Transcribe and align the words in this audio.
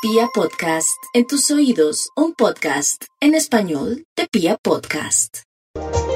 Pia 0.00 0.28
Podcast, 0.32 1.02
en 1.12 1.26
tus 1.26 1.50
oídos, 1.50 2.10
un 2.14 2.32
podcast 2.32 3.02
en 3.20 3.34
español 3.34 4.04
de 4.16 4.28
Pia 4.30 4.56
Podcast. 4.62 5.38
Hola, 5.74 6.14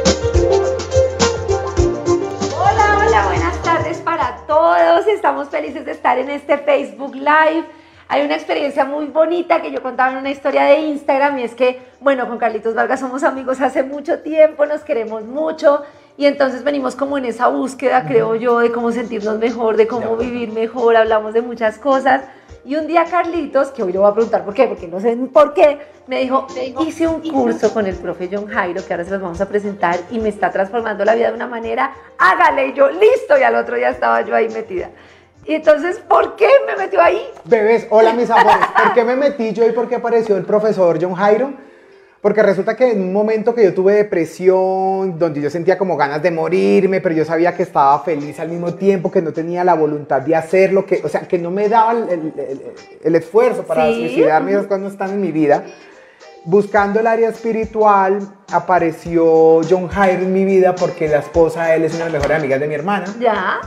hola, 3.00 3.26
buenas 3.26 3.60
tardes 3.64 3.98
para 3.98 4.36
todos. 4.46 5.08
Estamos 5.08 5.48
felices 5.48 5.84
de 5.84 5.90
estar 5.90 6.16
en 6.16 6.30
este 6.30 6.58
Facebook 6.58 7.16
Live. 7.16 7.64
Hay 8.06 8.24
una 8.24 8.36
experiencia 8.36 8.84
muy 8.84 9.06
bonita 9.06 9.60
que 9.60 9.72
yo 9.72 9.82
contaba 9.82 10.12
en 10.12 10.18
una 10.18 10.30
historia 10.30 10.62
de 10.62 10.78
Instagram 10.82 11.40
y 11.40 11.42
es 11.42 11.56
que, 11.56 11.82
bueno, 11.98 12.28
con 12.28 12.38
Carlitos 12.38 12.76
Vargas 12.76 13.00
somos 13.00 13.24
amigos 13.24 13.60
hace 13.60 13.82
mucho 13.82 14.20
tiempo, 14.20 14.64
nos 14.64 14.82
queremos 14.82 15.24
mucho 15.24 15.82
y 16.16 16.26
entonces 16.26 16.62
venimos 16.62 16.94
como 16.94 17.18
en 17.18 17.24
esa 17.24 17.48
búsqueda, 17.48 18.06
creo 18.06 18.36
yo, 18.36 18.60
de 18.60 18.70
cómo 18.70 18.92
sentirnos 18.92 19.40
mejor, 19.40 19.76
de 19.76 19.88
cómo 19.88 20.16
vivir 20.16 20.52
mejor, 20.52 20.94
hablamos 20.94 21.34
de 21.34 21.42
muchas 21.42 21.78
cosas. 21.78 22.22
Y 22.64 22.76
un 22.76 22.86
día 22.86 23.04
Carlitos, 23.04 23.72
que 23.72 23.82
hoy 23.82 23.92
le 23.92 23.98
voy 23.98 24.08
a 24.08 24.14
preguntar 24.14 24.44
por 24.44 24.54
qué, 24.54 24.68
porque 24.68 24.86
no 24.86 25.00
sé 25.00 25.16
por 25.32 25.52
qué, 25.52 25.80
me 26.06 26.20
dijo, 26.20 26.46
hice 26.86 27.08
un 27.08 27.20
curso 27.20 27.74
con 27.74 27.86
el 27.86 27.96
profe 27.96 28.28
John 28.30 28.46
Jairo, 28.46 28.86
que 28.86 28.92
ahora 28.92 29.04
se 29.04 29.10
los 29.10 29.20
vamos 29.20 29.40
a 29.40 29.48
presentar, 29.48 29.98
y 30.12 30.20
me 30.20 30.28
está 30.28 30.52
transformando 30.52 31.04
la 31.04 31.16
vida 31.16 31.28
de 31.30 31.34
una 31.34 31.48
manera, 31.48 31.92
hágale, 32.18 32.68
y 32.68 32.72
yo, 32.74 32.88
listo, 32.88 33.36
y 33.36 33.42
al 33.42 33.56
otro 33.56 33.74
día 33.74 33.90
estaba 33.90 34.20
yo 34.22 34.36
ahí 34.36 34.48
metida. 34.50 34.90
Y 35.44 35.54
entonces, 35.54 35.98
¿por 35.98 36.36
qué 36.36 36.48
me 36.68 36.76
metió 36.76 37.02
ahí? 37.02 37.20
Bebés, 37.44 37.88
hola 37.90 38.12
mis 38.12 38.30
amores, 38.30 38.68
¿por 38.80 38.94
qué 38.94 39.04
me 39.04 39.16
metí 39.16 39.52
yo 39.52 39.66
y 39.66 39.72
por 39.72 39.88
qué 39.88 39.96
apareció 39.96 40.36
el 40.36 40.44
profesor 40.44 40.98
John 41.02 41.14
Jairo? 41.14 41.54
Porque 42.22 42.40
resulta 42.40 42.76
que 42.76 42.92
en 42.92 43.02
un 43.02 43.12
momento 43.12 43.52
que 43.52 43.64
yo 43.64 43.74
tuve 43.74 43.94
depresión, 43.94 45.18
donde 45.18 45.40
yo 45.40 45.50
sentía 45.50 45.76
como 45.76 45.96
ganas 45.96 46.22
de 46.22 46.30
morirme, 46.30 47.00
pero 47.00 47.16
yo 47.16 47.24
sabía 47.24 47.52
que 47.56 47.64
estaba 47.64 47.98
feliz 48.04 48.38
al 48.38 48.48
mismo 48.48 48.74
tiempo, 48.74 49.10
que 49.10 49.20
no 49.20 49.32
tenía 49.32 49.64
la 49.64 49.74
voluntad 49.74 50.22
de 50.22 50.36
hacerlo, 50.36 50.86
que, 50.86 51.02
o 51.02 51.08
sea, 51.08 51.22
que 51.22 51.36
no 51.36 51.50
me 51.50 51.68
daba 51.68 51.90
el, 51.90 52.32
el, 53.02 53.14
esfuerzo 53.16 53.64
para 53.64 53.86
suicidarme, 53.92 54.52
esas 54.52 54.66
cosas 54.66 54.82
no 54.82 54.88
están 54.88 55.10
en 55.10 55.20
mi 55.20 55.32
vida. 55.32 55.64
Buscando 56.44 57.00
el 57.00 57.08
área 57.08 57.28
espiritual, 57.28 58.20
apareció 58.52 59.60
John 59.68 59.88
Jairo 59.88 60.22
en 60.22 60.32
mi 60.32 60.44
vida 60.44 60.76
porque 60.76 61.08
la 61.08 61.18
esposa 61.18 61.64
de 61.66 61.74
él 61.74 61.84
es 61.86 61.94
una 61.96 62.04
de 62.04 62.10
las 62.12 62.20
mejores 62.20 62.38
amigas 62.38 62.60
de 62.60 62.68
mi 62.68 62.74
hermana. 62.76 63.06
Ya. 63.18 63.60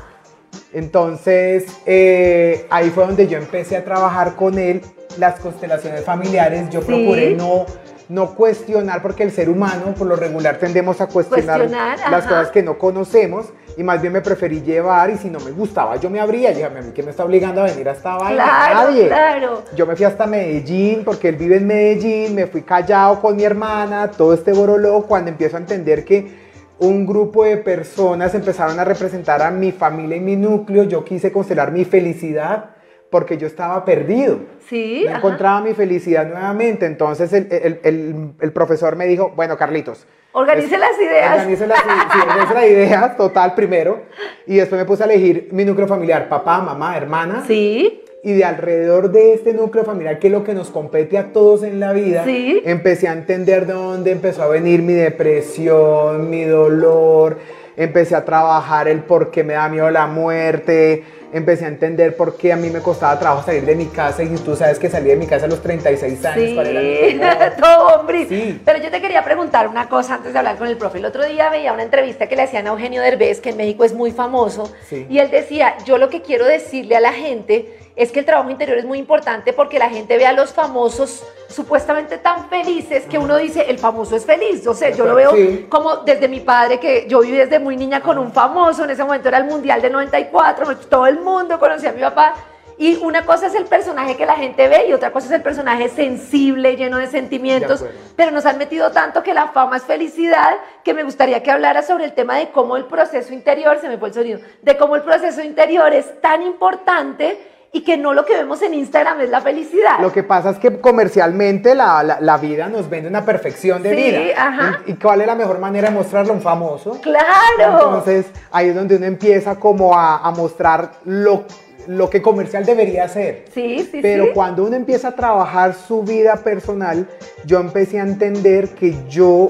Entonces, 0.71 1.65
eh, 1.85 2.67
ahí 2.69 2.89
fue 2.89 3.05
donde 3.05 3.27
yo 3.27 3.37
empecé 3.37 3.75
a 3.75 3.83
trabajar 3.83 4.35
con 4.37 4.57
él 4.57 4.81
las 5.17 5.41
constelaciones 5.41 6.05
familiares. 6.05 6.69
Yo 6.69 6.79
procuré 6.79 7.35
no 7.35 7.65
no 8.09 8.35
cuestionar, 8.35 9.01
porque 9.01 9.23
el 9.23 9.31
ser 9.31 9.49
humano 9.49 9.93
por 9.97 10.07
lo 10.07 10.15
regular 10.15 10.57
tendemos 10.57 11.01
a 11.01 11.07
cuestionar, 11.07 11.69
las 11.69 12.25
cosas 12.25 12.51
que 12.51 12.61
no 12.61 12.77
conocemos 12.77 13.47
y 13.77 13.83
más 13.83 14.01
bien 14.01 14.13
me 14.13 14.21
preferí 14.21 14.61
llevar 14.61 15.09
y 15.09 15.17
si 15.17 15.29
no 15.29 15.39
me 15.39 15.51
gustaba 15.51 15.95
yo 15.97 16.09
me 16.09 16.19
abría, 16.19 16.51
dígame 16.51 16.79
a 16.79 16.81
mí 16.83 16.91
que 16.91 17.03
me 17.03 17.11
está 17.11 17.25
obligando 17.25 17.61
a 17.61 17.65
venir 17.65 17.89
hasta 17.89 18.17
esta 18.17 18.73
Nadie. 18.73 19.07
Claro. 19.07 19.63
Yo 19.75 19.85
me 19.85 19.95
fui 19.95 20.05
hasta 20.05 20.27
Medellín 20.27 21.03
porque 21.03 21.29
él 21.29 21.35
vive 21.35 21.57
en 21.57 21.67
Medellín, 21.67 22.35
me 22.35 22.47
fui 22.47 22.61
callado 22.61 23.19
con 23.19 23.35
mi 23.35 23.43
hermana, 23.43 24.11
todo 24.11 24.33
este 24.33 24.53
borolo 24.53 25.03
cuando 25.03 25.31
empiezo 25.31 25.57
a 25.57 25.59
entender 25.59 26.05
que 26.05 26.45
un 26.77 27.05
grupo 27.05 27.43
de 27.43 27.57
personas 27.57 28.35
empezaron 28.35 28.79
a 28.79 28.83
representar 28.83 29.41
a 29.41 29.49
mi 29.49 29.71
familia 29.71 30.17
y 30.17 30.19
mi 30.19 30.35
núcleo, 30.35 30.83
yo 30.83 31.03
quise 31.03 31.31
constelar 31.31 31.71
mi 31.71 31.85
felicidad 31.85 32.74
porque 33.15 33.37
yo 33.37 33.47
estaba 33.47 33.85
perdido. 33.85 34.39
Sí. 34.67 35.05
No 35.07 35.15
encontraba 35.15 35.61
mi 35.61 35.73
felicidad 35.73 36.27
nuevamente. 36.27 36.85
Entonces 36.85 37.31
el, 37.31 37.47
el, 37.49 38.33
el, 38.41 38.51
profesor 38.51 38.97
me 38.97 39.05
dijo, 39.05 39.31
bueno, 39.37 39.55
Carlitos. 39.57 40.05
Organice 40.33 40.77
las 40.77 40.99
ideas. 40.99 41.35
Organice 41.37 41.65
las, 41.65 41.79
sí, 41.79 42.67
ideas, 42.73 43.15
total, 43.15 43.55
primero. 43.55 44.01
Y 44.45 44.57
después 44.57 44.81
me 44.81 44.83
puse 44.83 45.03
a 45.03 45.05
elegir 45.05 45.47
mi 45.53 45.63
núcleo 45.63 45.87
familiar, 45.87 46.27
papá, 46.27 46.59
mamá, 46.59 46.97
hermana. 46.97 47.45
Sí. 47.47 48.03
Y 48.21 48.33
de 48.33 48.43
alrededor 48.43 49.09
de 49.09 49.35
este 49.35 49.53
núcleo 49.53 49.85
familiar, 49.85 50.19
que 50.19 50.27
es 50.27 50.33
lo 50.33 50.43
que 50.43 50.53
nos 50.53 50.69
compete 50.69 51.17
a 51.17 51.31
todos 51.31 51.63
en 51.63 51.79
la 51.79 51.93
vida, 51.93 52.25
¿Sí? 52.25 52.61
empecé 52.65 53.07
a 53.07 53.13
entender 53.13 53.65
de 53.65 53.71
dónde 53.71 54.11
empezó 54.11 54.43
a 54.43 54.49
venir 54.49 54.81
mi 54.81 54.91
depresión, 54.91 56.29
mi 56.29 56.43
dolor. 56.43 57.37
Empecé 57.77 58.13
a 58.13 58.25
trabajar 58.25 58.89
el 58.89 59.03
por 59.03 59.31
qué 59.31 59.45
me 59.45 59.53
da 59.53 59.69
miedo 59.69 59.89
la 59.89 60.05
muerte 60.05 61.14
empecé 61.35 61.65
a 61.65 61.67
entender 61.67 62.15
por 62.15 62.37
qué 62.37 62.53
a 62.53 62.55
mí 62.55 62.69
me 62.69 62.79
costaba 62.79 63.19
trabajo 63.19 63.45
salir 63.45 63.65
de 63.65 63.75
mi 63.75 63.87
casa 63.87 64.23
y 64.23 64.29
tú 64.37 64.55
sabes 64.55 64.79
que 64.79 64.89
salí 64.89 65.09
de 65.09 65.17
mi 65.17 65.27
casa 65.27 65.45
a 65.45 65.49
los 65.49 65.61
36 65.61 66.25
años. 66.25 66.49
Sí, 66.49 67.19
todo 67.61 67.87
hombre. 67.87 68.25
Sí. 68.29 68.61
Pero 68.63 68.79
yo 68.79 68.89
te 68.89 69.01
quería 69.01 69.21
preguntar 69.21 69.67
una 69.67 69.89
cosa 69.89 70.15
antes 70.15 70.31
de 70.31 70.39
hablar 70.39 70.57
con 70.57 70.67
el 70.67 70.77
profe. 70.77 70.99
El 70.99 71.05
otro 71.05 71.25
día 71.25 71.49
veía 71.49 71.73
una 71.73 71.83
entrevista 71.83 72.27
que 72.27 72.37
le 72.37 72.43
hacían 72.43 72.67
a 72.67 72.69
Eugenio 72.69 73.01
Derbez, 73.01 73.41
que 73.41 73.49
en 73.49 73.57
México 73.57 73.83
es 73.83 73.93
muy 73.93 74.11
famoso, 74.11 74.71
y 75.09 75.19
él 75.19 75.29
decía, 75.29 75.75
yo 75.85 75.97
lo 75.97 76.09
que 76.09 76.21
quiero 76.21 76.45
decirle 76.45 76.95
a 76.95 77.01
la 77.01 77.11
gente 77.11 77.84
es 77.95 78.11
que 78.11 78.19
el 78.19 78.25
trabajo 78.25 78.49
interior 78.49 78.77
es 78.77 78.85
muy 78.85 78.99
importante 78.99 79.53
porque 79.53 79.79
la 79.79 79.89
gente 79.89 80.17
ve 80.17 80.25
a 80.25 80.33
los 80.33 80.53
famosos 80.53 81.23
supuestamente 81.47 82.17
tan 82.17 82.49
felices 82.49 83.05
que 83.05 83.17
uno 83.17 83.37
dice, 83.37 83.65
el 83.69 83.79
famoso 83.79 84.15
es 84.15 84.25
feliz. 84.25 84.67
O 84.67 84.73
sea, 84.73 84.89
yo 84.89 85.05
lo 85.05 85.15
veo 85.15 85.31
como 85.69 85.97
desde 85.97 86.27
mi 86.27 86.41
padre, 86.41 86.79
que 86.79 87.05
yo 87.07 87.21
viví 87.21 87.37
desde 87.37 87.59
muy 87.59 87.77
niña 87.77 88.01
con 88.01 88.17
un 88.17 88.31
famoso, 88.31 88.83
en 88.83 88.89
ese 88.89 89.03
momento 89.03 89.29
era 89.29 89.37
el 89.37 89.45
Mundial 89.45 89.81
de 89.81 89.89
94, 89.89 90.77
todo 90.89 91.07
el 91.07 91.19
mundo 91.19 91.57
conocía 91.59 91.91
a 91.91 91.93
mi 91.93 92.01
papá. 92.01 92.33
Y 92.77 92.97
una 92.97 93.25
cosa 93.25 93.47
es 93.47 93.55
el 93.55 93.63
personaje 93.63 94.17
que 94.17 94.25
la 94.25 94.35
gente 94.35 94.67
ve 94.67 94.87
y 94.89 94.93
otra 94.93 95.13
cosa 95.13 95.27
es 95.27 95.31
el 95.31 95.41
personaje 95.41 95.87
sensible, 95.87 96.75
lleno 96.75 96.97
de 96.97 97.07
sentimientos, 97.07 97.85
pero 98.17 98.31
nos 98.31 98.45
han 98.45 98.57
metido 98.57 98.91
tanto 98.91 99.23
que 99.23 99.33
la 99.33 99.47
fama 99.47 99.77
es 99.77 99.83
felicidad, 99.83 100.57
que 100.83 100.93
me 100.93 101.03
gustaría 101.03 101.41
que 101.41 101.51
hablara 101.51 101.83
sobre 101.83 102.03
el 102.03 102.13
tema 102.13 102.37
de 102.37 102.49
cómo 102.49 102.75
el 102.75 102.83
proceso 102.83 103.33
interior, 103.33 103.79
se 103.79 103.87
me 103.87 103.97
fue 103.97 104.09
el 104.09 104.13
sonido, 104.13 104.39
de 104.61 104.75
cómo 104.75 104.97
el 104.97 105.03
proceso 105.03 105.41
interior 105.41 105.93
es 105.93 106.19
tan 106.19 106.41
importante 106.41 107.54
y 107.75 107.81
que 107.81 107.97
no 107.97 108.13
lo 108.13 108.23
que 108.23 108.37
vemos 108.37 108.61
en 108.61 108.73
Instagram 108.73 109.19
es 109.19 109.29
la 109.29 109.41
felicidad. 109.41 109.99
Lo 109.99 110.09
que 110.09 110.23
pasa 110.23 110.51
es 110.51 110.59
que 110.59 110.79
comercialmente 110.79 111.75
la, 111.75 112.19
la, 112.21 112.37
vida 112.37 112.69
nos 112.69 112.89
vende 112.89 113.09
una 113.09 113.25
perfección 113.25 113.83
de 113.83 113.89
sí, 113.89 113.95
vida. 113.97 114.19
Ajá. 114.37 114.81
¿Y, 114.85 114.93
cuál 114.93 115.19
es 115.19 115.27
la 115.27 115.35
mejor 115.35 115.59
manera 115.59 115.89
de 115.89 115.93
mostrarlo 115.93 116.31
a 116.31 116.35
un 116.37 116.41
famoso? 116.41 117.01
Claro. 117.01 117.25
Entonces 117.59 118.27
ahí 118.53 118.69
es 118.69 118.75
donde 118.75 118.95
uno 118.95 119.05
empieza 119.05 119.57
como 119.57 119.93
a, 119.93 120.19
a 120.19 120.31
mostrar 120.31 120.91
lo, 121.03 121.43
lo 121.87 122.09
que 122.09 122.21
comercial 122.21 122.63
debería 122.65 123.09
ser. 123.09 123.43
Sí, 123.53 123.85
sí, 123.91 123.99
Pero 124.01 124.31
cuando 124.33 124.63
uno 124.63 124.77
empieza 124.77 125.09
a 125.09 125.15
trabajar 125.17 125.73
su 125.73 126.01
vida 126.01 126.37
personal, 126.37 127.05
yo 127.43 127.59
empecé 127.59 127.99
a 127.99 128.03
entender 128.03 128.69
que 128.69 128.95
yo 129.09 129.49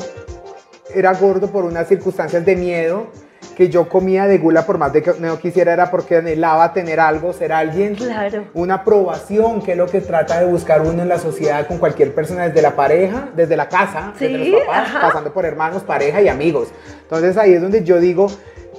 era 0.95 1.13
gordo 1.13 1.51
por 1.51 1.63
unas 1.63 1.87
circunstancias 1.87 2.43
de 2.43 2.55
miedo, 2.55 3.05
que 3.55 3.69
yo 3.69 3.87
comía 3.89 4.27
de 4.27 4.37
gula 4.37 4.65
por 4.65 4.77
más 4.77 4.93
de 4.93 5.01
que 5.01 5.13
no 5.19 5.39
quisiera 5.39 5.73
era 5.73 5.89
porque 5.89 6.17
anhelaba 6.17 6.73
tener 6.73 6.99
algo, 6.99 7.33
ser 7.33 7.53
alguien. 7.53 7.95
Claro. 7.95 8.45
Una 8.53 8.75
aprobación, 8.75 9.61
que 9.61 9.71
es 9.71 9.77
lo 9.77 9.87
que 9.87 10.01
trata 10.01 10.39
de 10.39 10.45
buscar 10.45 10.81
uno 10.81 11.01
en 11.01 11.09
la 11.09 11.17
sociedad 11.17 11.65
con 11.67 11.77
cualquier 11.77 12.13
persona, 12.13 12.47
desde 12.47 12.61
la 12.61 12.75
pareja, 12.75 13.29
desde 13.35 13.55
la 13.55 13.69
casa, 13.69 14.13
desde 14.19 14.37
los 14.37 14.61
papás, 14.61 14.89
pasando 15.01 15.33
por 15.33 15.45
hermanos, 15.45 15.83
pareja 15.83 16.21
y 16.21 16.27
amigos. 16.27 16.69
Entonces 17.01 17.37
ahí 17.37 17.53
es 17.53 17.61
donde 17.61 17.83
yo 17.83 17.99
digo, 17.99 18.27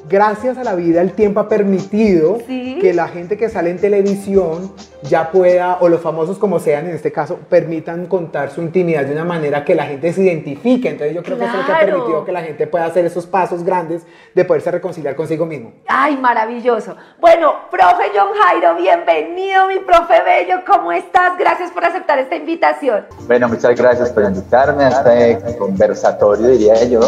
gracias 0.08 0.58
a 0.58 0.64
la 0.64 0.74
vida 0.74 1.00
el 1.00 1.12
tiempo 1.12 1.40
ha 1.40 1.48
permitido 1.48 2.38
que 2.46 2.92
la 2.94 3.08
gente 3.08 3.36
que 3.36 3.48
sale 3.48 3.70
en 3.70 3.78
televisión 3.78 4.72
ya 5.02 5.30
pueda, 5.30 5.78
o 5.80 5.88
los 5.88 6.00
famosos 6.00 6.38
como 6.38 6.58
sean 6.58 6.86
en 6.86 6.94
este 6.94 7.12
caso, 7.12 7.38
permitan 7.48 8.06
contar 8.06 8.50
su 8.50 8.60
intimidad 8.60 9.04
de 9.04 9.12
una 9.12 9.24
manera 9.24 9.64
que 9.64 9.74
la 9.74 9.84
gente 9.84 10.12
se 10.12 10.22
identifique. 10.22 10.88
Entonces 10.88 11.14
yo 11.14 11.22
creo 11.22 11.38
que 11.38 11.44
eso 11.44 11.54
es 11.54 11.60
lo 11.60 11.66
que 11.66 11.72
ha 11.72 11.80
permitido 11.80 12.24
que 12.24 12.32
la 12.32 12.42
gente 12.42 12.66
pueda 12.66 12.86
hacer 12.86 13.04
esos 13.04 13.26
pasos 13.26 13.62
grandes 13.62 14.02
de 14.34 14.44
poderse 14.44 14.70
reconciliar 14.70 15.14
consigo 15.14 15.46
mismo. 15.46 15.72
Ay, 15.86 16.16
maravilloso. 16.16 16.96
Bueno, 17.20 17.54
profe 17.70 18.10
John 18.14 18.28
Jairo, 18.42 18.76
bienvenido, 18.76 19.66
mi 19.68 19.78
profe 19.80 20.22
Bello, 20.22 20.62
¿cómo 20.66 20.92
estás? 20.92 21.38
Gracias 21.38 21.70
por 21.70 21.84
aceptar 21.84 22.18
esta 22.18 22.36
invitación. 22.36 23.06
Bueno, 23.26 23.48
muchas 23.48 23.74
gracias 23.76 24.10
por 24.10 24.24
invitarme 24.24 24.84
a 24.84 24.90
este 24.90 25.56
conversatorio, 25.56 26.48
diría 26.48 26.84
yo, 26.84 27.00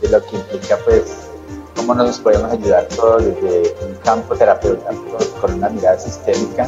de 0.00 0.08
lo 0.08 0.22
que 0.24 0.36
implica 0.36 0.76
pues 0.84 1.25
cómo 1.76 1.94
nos 1.94 2.18
podemos 2.18 2.50
ayudar 2.50 2.86
todos 2.86 3.24
desde 3.24 3.74
un 3.84 3.94
campo 3.96 4.34
terapéutico 4.34 5.18
con 5.40 5.54
una 5.54 5.68
mirada 5.68 5.98
sistémica. 5.98 6.66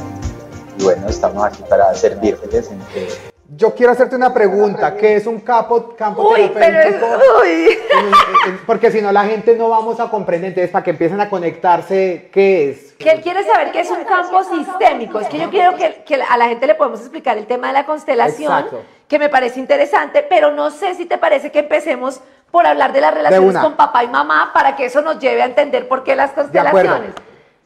Y 0.78 0.84
bueno, 0.84 1.08
estamos 1.08 1.44
aquí 1.44 1.64
para 1.68 1.92
servirles 1.94 2.70
en 2.70 2.78
que 2.92 3.08
yo 3.56 3.74
quiero 3.74 3.92
hacerte 3.92 4.14
una 4.14 4.32
pregunta, 4.32 4.94
¿qué 4.94 5.16
es 5.16 5.26
un 5.26 5.40
campo, 5.40 5.96
campo 5.96 6.30
uy, 6.30 6.48
terapéutico? 6.50 7.06
Pero 7.18 7.40
uy. 7.40 7.78
Porque 8.66 8.90
si 8.92 9.00
no 9.00 9.10
la 9.10 9.24
gente 9.24 9.56
no 9.56 9.70
vamos 9.70 9.98
a 9.98 10.10
comprender, 10.10 10.50
entonces 10.50 10.70
para 10.70 10.84
que 10.84 10.90
empiecen 10.90 11.20
a 11.20 11.28
conectarse, 11.30 12.28
¿qué 12.32 12.70
es? 12.70 12.92
Que 12.98 13.10
él 13.10 13.20
quiere 13.22 13.42
saber 13.44 13.72
qué 13.72 13.80
es 13.80 13.90
un 13.90 14.04
campo 14.04 14.44
sistémico. 14.44 15.18
Es 15.18 15.28
que 15.28 15.38
yo 15.38 15.50
quiero 15.50 15.76
que, 15.76 16.02
que 16.04 16.16
a 16.16 16.36
la 16.36 16.48
gente 16.48 16.66
le 16.66 16.74
podemos 16.74 17.00
explicar 17.00 17.38
el 17.38 17.46
tema 17.46 17.68
de 17.68 17.72
la 17.72 17.86
constelación, 17.86 18.66
que 19.08 19.18
me 19.18 19.30
parece 19.30 19.58
interesante, 19.58 20.24
pero 20.28 20.52
no 20.52 20.70
sé 20.70 20.94
si 20.94 21.06
te 21.06 21.16
parece 21.16 21.50
que 21.50 21.60
empecemos 21.60 22.20
por 22.50 22.66
hablar 22.66 22.92
de 22.92 23.00
las 23.00 23.14
relaciones 23.14 23.58
con 23.58 23.74
papá 23.74 24.04
y 24.04 24.08
mamá 24.08 24.50
para 24.52 24.76
que 24.76 24.86
eso 24.86 25.02
nos 25.02 25.18
lleve 25.18 25.42
a 25.42 25.46
entender 25.46 25.88
por 25.88 26.04
qué 26.04 26.16
las 26.16 26.32
constelaciones. 26.32 27.12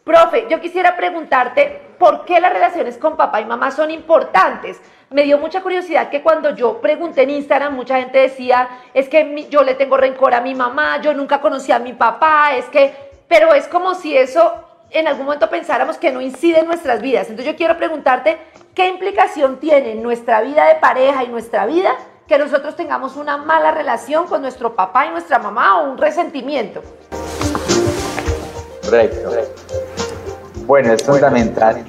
Profe, 0.05 0.47
yo 0.51 0.61
quisiera 0.61 0.97
preguntarte 0.97 1.81
por 1.99 2.25
qué 2.25 2.41
las 2.41 2.53
relaciones 2.53 2.99
con 2.99 3.17
papá 3.17 3.41
y 3.41 3.45
mamá 3.45 3.71
son 3.71 3.93
importantes. 3.93 4.81
Me 5.11 5.23
dio 5.23 5.39
mucha 5.39 5.63
curiosidad 5.63 6.09
que 6.11 6.23
cuando 6.23 6.57
yo 6.57 6.81
pregunté 6.81 7.23
en 7.23 7.31
Instagram, 7.31 7.75
mucha 7.75 7.99
gente 7.99 8.19
decía, 8.19 8.69
es 8.95 9.09
que 9.09 9.47
yo 9.49 9.63
le 9.63 9.75
tengo 9.75 9.97
rencor 9.97 10.35
a 10.35 10.41
mi 10.41 10.57
mamá, 10.57 11.01
yo 11.01 11.15
nunca 11.15 11.41
conocí 11.41 11.71
a 11.71 11.79
mi 11.79 11.93
papá, 11.93 12.55
es 12.57 12.65
que, 12.67 12.93
pero 13.29 13.55
es 13.55 13.69
como 13.69 13.95
si 13.95 14.17
eso 14.17 14.53
en 14.91 15.07
algún 15.07 15.27
momento 15.27 15.49
pensáramos 15.49 15.97
que 15.99 16.11
no 16.11 16.21
incide 16.21 16.61
en 16.61 16.67
nuestras 16.67 17.01
vidas. 17.01 17.29
Entonces 17.29 17.53
yo 17.53 17.57
quiero 17.57 17.77
preguntarte, 17.77 18.39
¿qué 18.75 18.89
implicación 18.89 19.61
tiene 19.61 19.93
en 19.93 20.03
nuestra 20.03 20.41
vida 20.41 20.67
de 20.67 20.75
pareja 20.77 21.23
y 21.23 21.29
nuestra 21.29 21.67
vida 21.67 21.97
que 22.27 22.39
nosotros 22.39 22.77
tengamos 22.77 23.17
una 23.17 23.37
mala 23.37 23.73
relación 23.73 24.27
con 24.27 24.43
nuestro 24.43 24.75
papá 24.75 25.07
y 25.07 25.11
nuestra 25.11 25.39
mamá 25.39 25.81
o 25.81 25.91
un 25.91 25.99
resentimiento? 25.99 26.83
Correcto. 28.85 29.31
Bueno, 30.67 30.93
es 30.93 31.03
fundamental 31.03 31.85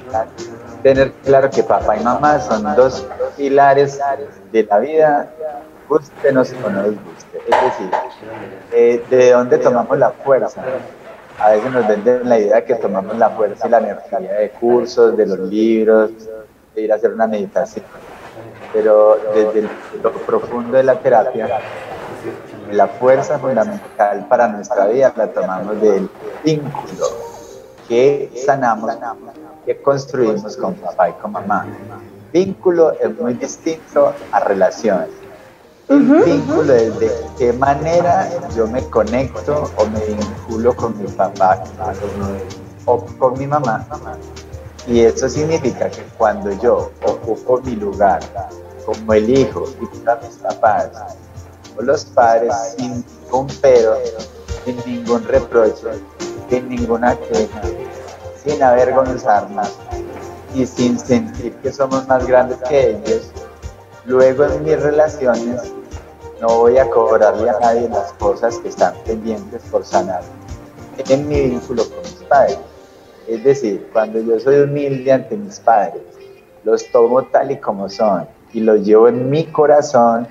tener 0.82 1.12
claro 1.24 1.48
que 1.48 1.62
papá 1.62 1.96
y 1.96 2.04
mamá 2.04 2.40
son 2.40 2.62
dos 2.76 3.06
pilares 3.36 3.98
de 4.52 4.64
la 4.64 4.78
vida, 4.78 5.30
gustenos 5.88 6.52
o 6.64 6.70
no 6.70 6.82
nos 6.82 6.94
guste. 7.04 7.38
Es 7.38 7.62
decir, 7.62 7.90
eh, 8.72 9.04
¿de 9.08 9.32
dónde 9.32 9.58
tomamos 9.58 9.98
la 9.98 10.10
fuerza? 10.10 10.62
A 11.38 11.50
veces 11.50 11.72
nos 11.72 11.88
venden 11.88 12.28
la 12.28 12.38
idea 12.38 12.64
que 12.64 12.74
tomamos 12.74 13.16
la 13.16 13.30
fuerza 13.30 13.66
y 13.66 13.70
la 13.70 13.78
energía 13.78 14.20
de 14.20 14.50
cursos, 14.50 15.16
de 15.16 15.26
los 15.26 15.38
libros, 15.38 16.10
de 16.74 16.82
ir 16.82 16.92
a 16.92 16.96
hacer 16.96 17.12
una 17.12 17.26
meditación. 17.26 17.84
Pero 18.74 19.16
desde 19.32 19.68
lo 20.02 20.12
profundo 20.12 20.76
de 20.76 20.82
la 20.82 20.98
terapia, 20.98 21.60
la 22.72 22.88
fuerza 22.88 23.38
fundamental 23.38 24.26
para 24.28 24.48
nuestra 24.48 24.86
vida 24.86 25.12
la 25.16 25.28
tomamos 25.28 25.80
del 25.80 26.10
vínculo 26.44 27.06
que 27.88 28.32
sanamos, 28.44 28.90
que 29.64 29.80
construimos 29.80 30.56
con 30.56 30.74
papá 30.74 31.10
y 31.10 31.12
con 31.12 31.32
mamá. 31.32 31.66
Vínculo 32.32 32.92
es 33.00 33.16
muy 33.18 33.34
distinto 33.34 34.12
a 34.32 34.40
relaciones. 34.40 35.10
El 35.88 36.00
vínculo 36.00 36.72
es 36.72 36.98
de 36.98 37.10
qué 37.38 37.52
manera 37.52 38.28
yo 38.56 38.66
me 38.66 38.82
conecto 38.88 39.70
o 39.76 39.86
me 39.86 40.00
vinculo 40.00 40.74
con 40.74 40.98
mi 40.98 41.06
papá 41.08 41.62
o 42.86 43.04
con 43.18 43.38
mi 43.38 43.46
mamá. 43.46 43.86
Y 44.86 45.00
eso 45.00 45.28
significa 45.28 45.88
que 45.90 46.02
cuando 46.18 46.50
yo 46.60 46.90
ocupo 47.06 47.60
mi 47.62 47.76
lugar 47.76 48.20
como 48.84 49.12
el 49.12 49.30
hijo 49.30 49.64
y 49.80 49.98
para 49.98 50.20
mis 50.20 50.36
papás 50.36 50.88
o 51.76 51.82
los 51.82 52.04
padres 52.04 52.54
sin 52.76 53.04
ningún 53.22 53.46
pedo, 53.60 53.96
sin 54.64 54.76
ningún 54.86 55.24
reproche, 55.24 55.88
sin 56.48 56.68
ninguna 56.68 57.16
queja, 57.16 57.62
sin 58.44 58.62
avergonzarnos 58.62 59.72
y 60.54 60.66
sin 60.66 60.98
sentir 60.98 61.54
que 61.56 61.72
somos 61.72 62.06
más 62.06 62.26
grandes 62.26 62.58
que 62.68 62.90
ellos, 62.90 63.30
luego 64.04 64.44
en 64.44 64.64
mis 64.64 64.80
relaciones 64.80 65.72
no 66.40 66.58
voy 66.58 66.78
a 66.78 66.88
cobrarle 66.90 67.48
a 67.48 67.58
nadie 67.58 67.88
las 67.88 68.12
cosas 68.14 68.58
que 68.58 68.68
están 68.68 68.94
pendientes 69.04 69.62
por 69.70 69.84
sanar 69.84 70.22
en 70.98 71.28
mi 71.28 71.40
vínculo 71.40 71.84
con 71.88 71.98
mis 72.02 72.22
padres. 72.28 72.58
Es 73.26 73.42
decir, 73.42 73.88
cuando 73.92 74.20
yo 74.20 74.38
soy 74.38 74.60
humilde 74.60 75.10
ante 75.10 75.36
mis 75.36 75.58
padres, 75.60 76.02
los 76.62 76.90
tomo 76.90 77.22
tal 77.24 77.50
y 77.50 77.58
como 77.58 77.88
son 77.88 78.26
y 78.54 78.60
los 78.60 78.80
llevo 78.82 79.08
en 79.08 79.28
mi 79.28 79.44
corazón, 79.44 80.28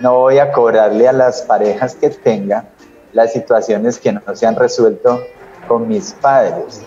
no 0.00 0.18
voy 0.18 0.38
a 0.38 0.52
cobrarle 0.52 1.08
a 1.08 1.12
las 1.12 1.42
parejas 1.42 1.94
que 1.94 2.10
tenga 2.10 2.66
las 3.12 3.32
situaciones 3.32 3.98
que 3.98 4.12
no 4.12 4.20
se 4.34 4.46
han 4.46 4.56
resuelto 4.56 5.22
con 5.66 5.88
mis 5.88 6.12
padres. 6.12 6.82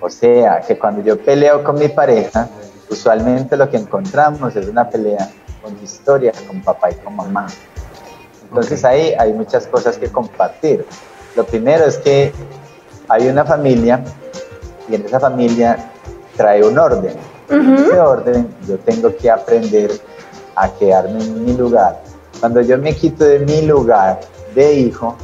O 0.00 0.08
sea, 0.08 0.60
que 0.60 0.78
cuando 0.78 1.02
yo 1.02 1.18
peleo 1.18 1.62
con 1.62 1.78
mi 1.78 1.88
pareja, 1.88 2.48
usualmente 2.90 3.56
lo 3.56 3.68
que 3.68 3.76
encontramos 3.76 4.54
es 4.56 4.68
una 4.68 4.88
pelea 4.88 5.28
con 5.62 5.76
historia, 5.82 6.32
con 6.46 6.60
papá 6.60 6.90
y 6.90 6.94
con 6.96 7.16
mamá. 7.16 7.46
Entonces 8.48 8.84
ahí 8.84 9.14
hay 9.18 9.32
muchas 9.32 9.66
cosas 9.66 9.98
que 9.98 10.08
compartir. 10.08 10.86
Lo 11.36 11.44
primero 11.44 11.84
es 11.84 11.98
que 11.98 12.32
hay 13.08 13.28
una 13.28 13.44
familia 13.44 14.02
y 14.88 14.94
en 14.94 15.06
esa 15.06 15.18
familia 15.18 15.90
trae 16.36 16.62
un 16.62 16.78
orden. 16.78 17.14
En 17.48 17.74
ese 17.74 17.98
orden 17.98 18.48
yo 18.66 18.78
tengo 18.78 19.14
que 19.16 19.30
aprender 19.30 19.90
a 20.54 20.68
quedarme 20.68 21.22
en 21.22 21.44
mi 21.44 21.56
lugar. 21.56 22.00
Cuando 22.40 22.60
yo 22.60 22.78
me 22.78 22.94
quito 22.94 23.24
de 23.24 23.40
mi 23.40 23.62
lugar 23.62 24.20
de 24.54 24.74
hijo, 24.74 25.16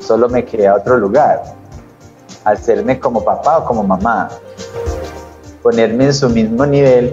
solo 0.00 0.28
me 0.28 0.44
queda 0.44 0.74
otro 0.74 0.96
lugar 0.96 1.42
hacerme 2.46 3.00
como 3.00 3.24
papá 3.24 3.58
o 3.58 3.64
como 3.64 3.82
mamá, 3.82 4.28
ponerme 5.62 6.04
en 6.04 6.14
su 6.14 6.30
mismo 6.30 6.64
nivel 6.64 7.12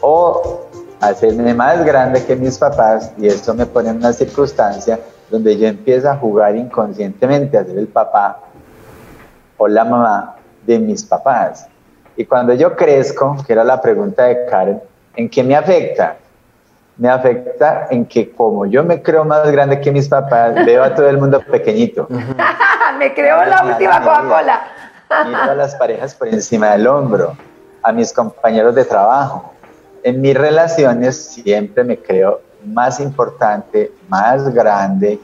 o 0.00 0.62
hacerme 1.00 1.52
más 1.52 1.84
grande 1.84 2.24
que 2.24 2.34
mis 2.34 2.56
papás 2.56 3.12
y 3.18 3.26
esto 3.26 3.52
me 3.52 3.66
pone 3.66 3.90
en 3.90 3.96
una 3.96 4.12
circunstancia 4.14 4.98
donde 5.30 5.58
yo 5.58 5.68
empiezo 5.68 6.10
a 6.10 6.16
jugar 6.16 6.56
inconscientemente 6.56 7.58
a 7.58 7.64
ser 7.64 7.76
el 7.76 7.88
papá 7.88 8.40
o 9.58 9.68
la 9.68 9.84
mamá 9.84 10.36
de 10.64 10.78
mis 10.78 11.04
papás. 11.04 11.66
Y 12.22 12.24
cuando 12.24 12.54
yo 12.54 12.76
crezco, 12.76 13.36
que 13.44 13.52
era 13.52 13.64
la 13.64 13.82
pregunta 13.82 14.26
de 14.26 14.46
Karen, 14.46 14.80
¿en 15.16 15.28
qué 15.28 15.42
me 15.42 15.56
afecta? 15.56 16.18
Me 16.96 17.08
afecta 17.08 17.88
en 17.90 18.06
que 18.06 18.30
como 18.30 18.64
yo 18.64 18.84
me 18.84 19.02
creo 19.02 19.24
más 19.24 19.50
grande 19.50 19.80
que 19.80 19.90
mis 19.90 20.08
papás, 20.08 20.54
veo 20.64 20.84
a 20.84 20.94
todo 20.94 21.08
el 21.08 21.18
mundo 21.18 21.40
pequeñito. 21.40 22.06
me 22.98 23.12
creo 23.12 23.44
la 23.44 23.64
última 23.64 24.00
Coca-Cola. 24.00 24.62
Miro 25.26 25.50
a 25.50 25.54
las 25.56 25.74
parejas 25.74 26.14
por 26.14 26.28
encima 26.28 26.70
del 26.70 26.86
hombro, 26.86 27.36
a 27.82 27.90
mis 27.90 28.12
compañeros 28.12 28.72
de 28.76 28.84
trabajo. 28.84 29.52
En 30.04 30.20
mis 30.20 30.36
relaciones 30.36 31.24
siempre 31.24 31.82
me 31.82 31.98
creo 31.98 32.40
más 32.64 33.00
importante, 33.00 33.90
más 34.08 34.48
grande, 34.54 35.18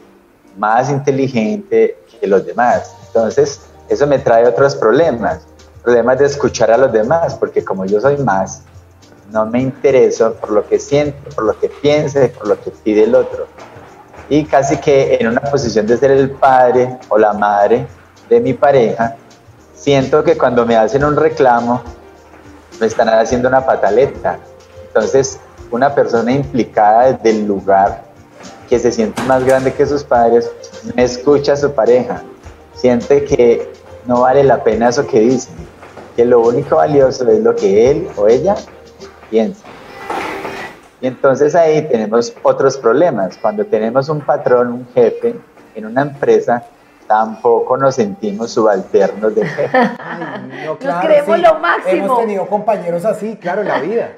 más 0.57 0.91
inteligente 0.91 1.97
que 2.21 2.27
los 2.27 2.45
demás. 2.45 2.93
Entonces, 3.07 3.71
eso 3.89 4.05
me 4.09 4.19
trae 4.19 4.49
otros 4.49 4.75
problemas. 4.75 5.47
Problemas 5.83 6.19
de 6.19 6.27
escuchar 6.27 6.71
a 6.71 6.77
los 6.77 6.93
demás, 6.93 7.35
porque 7.35 7.65
como 7.65 7.85
yo 7.85 8.01
soy 8.01 8.17
más, 8.19 8.63
no 9.31 9.47
me 9.47 9.61
intereso 9.61 10.35
por 10.35 10.51
lo 10.51 10.67
que 10.67 10.79
siento, 10.79 11.31
por 11.35 11.45
lo 11.45 11.59
que 11.59 11.69
piense, 11.69 12.29
por 12.31 12.49
lo 12.49 12.61
que 12.61 12.71
pide 12.71 13.05
el 13.05 13.15
otro 13.15 13.47
y 14.29 14.45
casi 14.45 14.77
que 14.77 15.17
en 15.21 15.29
una 15.29 15.41
posición 15.41 15.87
de 15.87 15.97
ser 15.97 16.11
el 16.11 16.31
padre 16.31 16.99
o 17.09 17.19
la 17.19 17.33
madre 17.33 17.87
de 18.29 18.41
mi 18.41 18.53
pareja, 18.53 19.17
siento 19.75 20.23
que 20.23 20.37
cuando 20.37 20.67
me 20.67 20.77
hacen 20.77 21.05
un 21.05 21.17
reclamo, 21.17 21.83
me 22.79 22.87
están 22.87 23.09
haciendo 23.09 23.49
una 23.49 23.65
pataleta. 23.65 24.39
Entonces, 24.89 25.41
una 25.71 25.95
persona 25.95 26.33
implicada 26.33 27.13
desde 27.13 27.31
el 27.31 27.47
lugar 27.47 28.05
que 28.69 28.79
se 28.79 28.93
siente 28.93 29.23
más 29.23 29.45
grande 29.45 29.73
que 29.73 29.87
sus 29.87 30.05
padres, 30.05 30.51
me 30.95 31.05
escucha 31.05 31.55
a 31.55 31.57
su 31.57 31.73
pareja, 31.73 32.23
siente 32.75 33.25
que 33.25 33.73
no 34.09 34.23
vale 34.23 34.43
la 34.43 34.65
pena 34.65 34.89
eso 34.89 35.07
que 35.07 35.21
dicen, 35.21 35.55
que 36.17 36.25
lo 36.25 36.41
único 36.41 36.77
valioso 36.77 37.29
es 37.29 37.41
lo 37.41 37.55
que 37.55 37.91
él 37.91 38.09
o 38.17 38.27
ella 38.27 38.57
piensa. 39.29 39.67
Y 41.03 41.07
entonces 41.07 41.55
ahí 41.55 41.83
tenemos 41.83 42.35
otros 42.43 42.79
problemas. 42.79 43.37
Cuando 43.37 43.67
tenemos 43.67 44.09
un 44.09 44.23
patrón, 44.23 44.73
un 44.73 44.89
jefe 44.95 45.37
en 45.75 45.85
una 45.85 46.01
empresa, 46.03 46.65
tampoco 47.07 47.77
nos 47.77 47.97
sentimos 47.97 48.51
subalternos 48.51 49.35
de 49.35 49.45
jefe. 49.47 49.79
nos 50.83 51.05
creemos 51.05 51.39
lo 51.41 51.59
máximo. 51.59 52.05
Hemos 52.05 52.21
tenido 52.21 52.47
compañeros 52.47 53.05
así, 53.05 53.37
claro, 53.37 53.61
en 53.61 53.69
la 53.69 53.79
vida. 53.81 54.13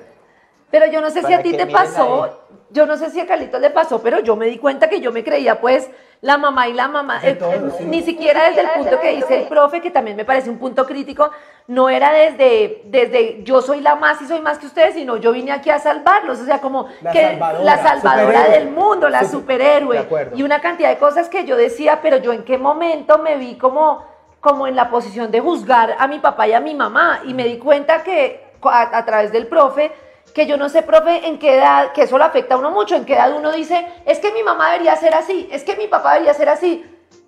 Pero 0.70 0.86
yo 0.86 1.00
no 1.00 1.10
sé 1.10 1.22
si 1.22 1.32
a 1.32 1.42
ti 1.42 1.52
te 1.52 1.66
pasó, 1.66 2.40
yo 2.70 2.86
no 2.86 2.96
sé 2.96 3.10
si 3.10 3.20
a 3.20 3.26
Carlitos 3.26 3.60
le 3.60 3.70
pasó, 3.70 4.00
pero 4.00 4.20
yo 4.20 4.36
me 4.36 4.46
di 4.46 4.58
cuenta 4.58 4.88
que 4.88 5.00
yo 5.00 5.10
me 5.10 5.24
creía 5.24 5.60
pues 5.60 5.90
la 6.22 6.36
mamá 6.36 6.68
y 6.68 6.74
la 6.74 6.86
mamá, 6.86 7.18
eh, 7.22 7.38
eh, 7.40 7.84
ni 7.86 8.02
siquiera 8.02 8.44
desde 8.44 8.60
el 8.60 8.68
punto 8.76 9.00
que 9.00 9.16
dice 9.16 9.40
el 9.40 9.48
profe, 9.48 9.80
que 9.80 9.90
también 9.90 10.16
me 10.16 10.26
parece 10.26 10.50
un 10.50 10.58
punto 10.58 10.86
crítico, 10.86 11.30
no 11.66 11.88
era 11.88 12.12
desde, 12.12 12.82
desde 12.84 13.42
yo 13.42 13.62
soy 13.62 13.80
la 13.80 13.96
más 13.96 14.20
y 14.20 14.26
soy 14.26 14.40
más 14.40 14.58
que 14.58 14.66
ustedes, 14.66 14.94
sino 14.94 15.16
yo 15.16 15.32
vine 15.32 15.50
aquí 15.50 15.70
a 15.70 15.78
salvarlos, 15.78 16.38
o 16.40 16.44
sea, 16.44 16.60
como 16.60 16.88
la 17.00 17.10
que 17.10 17.22
salvadora, 17.22 17.64
la 17.64 17.82
salvadora 17.82 18.48
del 18.50 18.70
mundo, 18.70 19.08
la 19.08 19.24
superhéroe. 19.24 20.02
superhéroe, 20.02 20.36
y 20.36 20.42
una 20.42 20.60
cantidad 20.60 20.90
de 20.90 20.98
cosas 20.98 21.30
que 21.30 21.46
yo 21.46 21.56
decía, 21.56 22.00
pero 22.02 22.18
yo 22.18 22.34
en 22.34 22.44
qué 22.44 22.58
momento 22.58 23.18
me 23.18 23.36
vi 23.36 23.56
como, 23.56 24.04
como 24.40 24.66
en 24.66 24.76
la 24.76 24.90
posición 24.90 25.30
de 25.30 25.40
juzgar 25.40 25.96
a 25.98 26.06
mi 26.06 26.18
papá 26.18 26.46
y 26.46 26.52
a 26.52 26.60
mi 26.60 26.74
mamá, 26.74 27.22
y 27.24 27.32
me 27.32 27.44
di 27.44 27.56
cuenta 27.56 28.02
que 28.02 28.50
a 28.62 29.04
través 29.06 29.32
del 29.32 29.46
profe, 29.46 29.90
que 30.30 30.46
yo 30.46 30.56
no 30.56 30.68
sé, 30.68 30.82
profe, 30.82 31.26
en 31.26 31.38
qué 31.38 31.56
edad, 31.56 31.92
que 31.92 32.02
eso 32.02 32.18
lo 32.18 32.24
afecta 32.24 32.54
a 32.54 32.58
uno 32.58 32.70
mucho, 32.70 32.94
en 32.94 33.04
qué 33.04 33.14
edad 33.14 33.36
uno 33.36 33.52
dice, 33.52 33.86
es 34.06 34.18
que 34.18 34.32
mi 34.32 34.42
mamá 34.42 34.72
debería 34.72 34.96
ser 34.96 35.14
así, 35.14 35.48
es 35.50 35.64
que 35.64 35.76
mi 35.76 35.86
papá 35.86 36.14
debería 36.14 36.34
ser 36.34 36.48
así. 36.48 36.84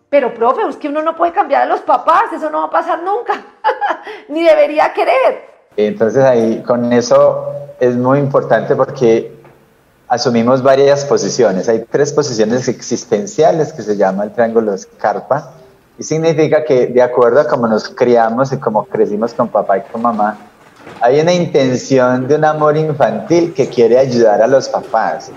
Pero, 0.09 0.35
profe, 0.35 0.62
es 0.68 0.76
que 0.76 0.88
uno 0.88 1.02
no 1.02 1.16
puede 1.16 1.32
cambiar 1.32 1.62
a 1.62 1.66
los 1.66 1.80
papás, 1.80 2.25
eso 2.35 2.50
no 2.50 2.59
va 2.59 2.64
a 2.66 2.71
pasar 2.71 3.02
nunca, 3.02 3.35
ni 4.28 4.42
debería 4.42 4.92
querer. 4.92 5.52
Entonces 5.76 6.23
ahí 6.23 6.62
con 6.62 6.92
eso 6.92 7.47
es 7.80 7.97
muy 7.97 8.18
importante 8.18 8.76
porque 8.76 9.32
asumimos 10.09 10.62
varias 10.62 11.06
posiciones. 11.06 11.68
Hay 11.68 11.87
tres 11.90 12.12
posiciones 12.12 12.68
existenciales 12.68 13.73
que 13.73 13.82
se 13.82 13.97
llama 13.97 14.25
el 14.25 14.32
triángulo 14.32 14.73
de 14.73 14.78
Scarpa 14.78 15.54
y 15.99 16.02
significa 16.02 16.64
que 16.64 16.88
de 16.88 17.00
acuerdo 17.00 17.40
a 17.40 17.49
cómo 17.49 17.66
nos 17.66 17.88
criamos 17.88 18.52
y 18.52 18.59
cómo 18.59 18.85
crecimos 18.85 19.32
con 19.32 19.49
papá 19.49 19.78
y 19.78 19.80
con 19.82 20.02
mamá, 20.02 20.37
hay 21.00 21.20
una 21.20 21.32
intención 21.32 22.28
de 22.28 22.36
un 22.36 22.44
amor 22.44 22.76
infantil 22.76 23.52
que 23.54 23.68
quiere 23.68 23.98
ayudar 23.98 24.40
a 24.40 24.46
los 24.46 24.68
papás. 24.68 25.30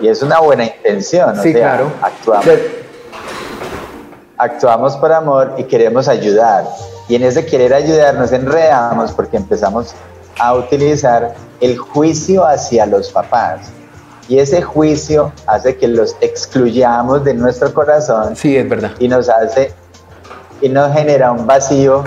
Y 0.00 0.08
es 0.08 0.22
una 0.22 0.38
buena 0.38 0.64
intención. 0.64 1.36
Sí, 1.42 1.52
claro. 1.52 1.90
Actuamos, 2.00 2.46
actuamos 4.38 4.96
por 4.96 5.12
amor 5.12 5.54
y 5.58 5.64
queremos 5.64 6.06
ayudar. 6.06 6.64
Y 7.08 7.16
en 7.16 7.24
ese 7.24 7.44
querer 7.44 7.74
ayudar 7.74 8.14
nos 8.14 8.32
enredamos 8.32 9.10
porque 9.12 9.36
empezamos 9.36 9.92
a 10.38 10.54
utilizar 10.54 11.34
el 11.60 11.76
juicio 11.78 12.46
hacia 12.46 12.86
los 12.86 13.10
papás. 13.10 13.70
Y 14.28 14.38
ese 14.38 14.62
juicio 14.62 15.32
hace 15.46 15.76
que 15.76 15.88
los 15.88 16.16
excluyamos 16.20 17.24
de 17.24 17.34
nuestro 17.34 17.74
corazón. 17.74 18.36
Sí, 18.36 18.56
es 18.56 18.68
verdad. 18.68 18.92
Y 19.00 19.08
nos 19.08 19.28
hace, 19.28 19.72
y 20.60 20.68
nos 20.68 20.92
genera 20.92 21.32
un 21.32 21.44
vacío. 21.44 22.04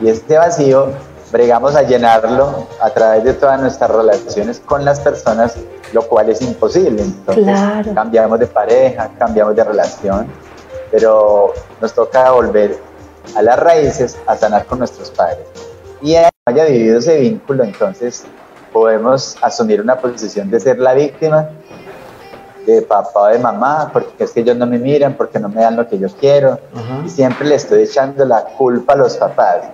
Y 0.00 0.08
este 0.08 0.36
vacío 0.36 0.90
bregamos 1.30 1.74
a 1.74 1.82
llenarlo 1.82 2.66
a 2.80 2.90
través 2.90 3.24
de 3.24 3.34
todas 3.34 3.60
nuestras 3.60 3.90
relaciones 3.90 4.60
con 4.60 4.84
las 4.84 5.00
personas, 5.00 5.56
lo 5.92 6.02
cual 6.02 6.28
es 6.30 6.40
imposible. 6.42 7.02
Entonces, 7.02 7.94
cambiamos 7.94 8.38
de 8.38 8.46
pareja, 8.46 9.10
cambiamos 9.18 9.56
de 9.56 9.64
relación, 9.64 10.26
pero 10.90 11.52
nos 11.80 11.92
toca 11.92 12.30
volver 12.30 12.78
a 13.34 13.42
las 13.42 13.58
raíces 13.58 14.16
a 14.26 14.36
sanar 14.36 14.66
con 14.66 14.78
nuestros 14.78 15.10
padres. 15.10 15.46
Y 16.00 16.14
haya 16.14 16.64
vivido 16.64 16.98
ese 16.98 17.18
vínculo, 17.18 17.64
entonces 17.64 18.24
podemos 18.72 19.36
asumir 19.42 19.80
una 19.80 19.96
posición 19.96 20.50
de 20.50 20.60
ser 20.60 20.78
la 20.78 20.94
víctima 20.94 21.48
de 22.66 22.82
papá 22.82 23.20
o 23.20 23.26
de 23.26 23.38
mamá, 23.38 23.90
porque 23.92 24.24
es 24.24 24.32
que 24.32 24.40
ellos 24.40 24.56
no 24.56 24.66
me 24.66 24.78
miran, 24.78 25.14
porque 25.14 25.38
no 25.38 25.48
me 25.48 25.62
dan 25.62 25.76
lo 25.76 25.88
que 25.88 25.98
yo 25.98 26.08
quiero, 26.20 26.58
y 27.04 27.08
siempre 27.08 27.46
le 27.48 27.54
estoy 27.54 27.82
echando 27.82 28.24
la 28.24 28.44
culpa 28.44 28.92
a 28.92 28.96
los 28.96 29.16
papás. 29.16 29.68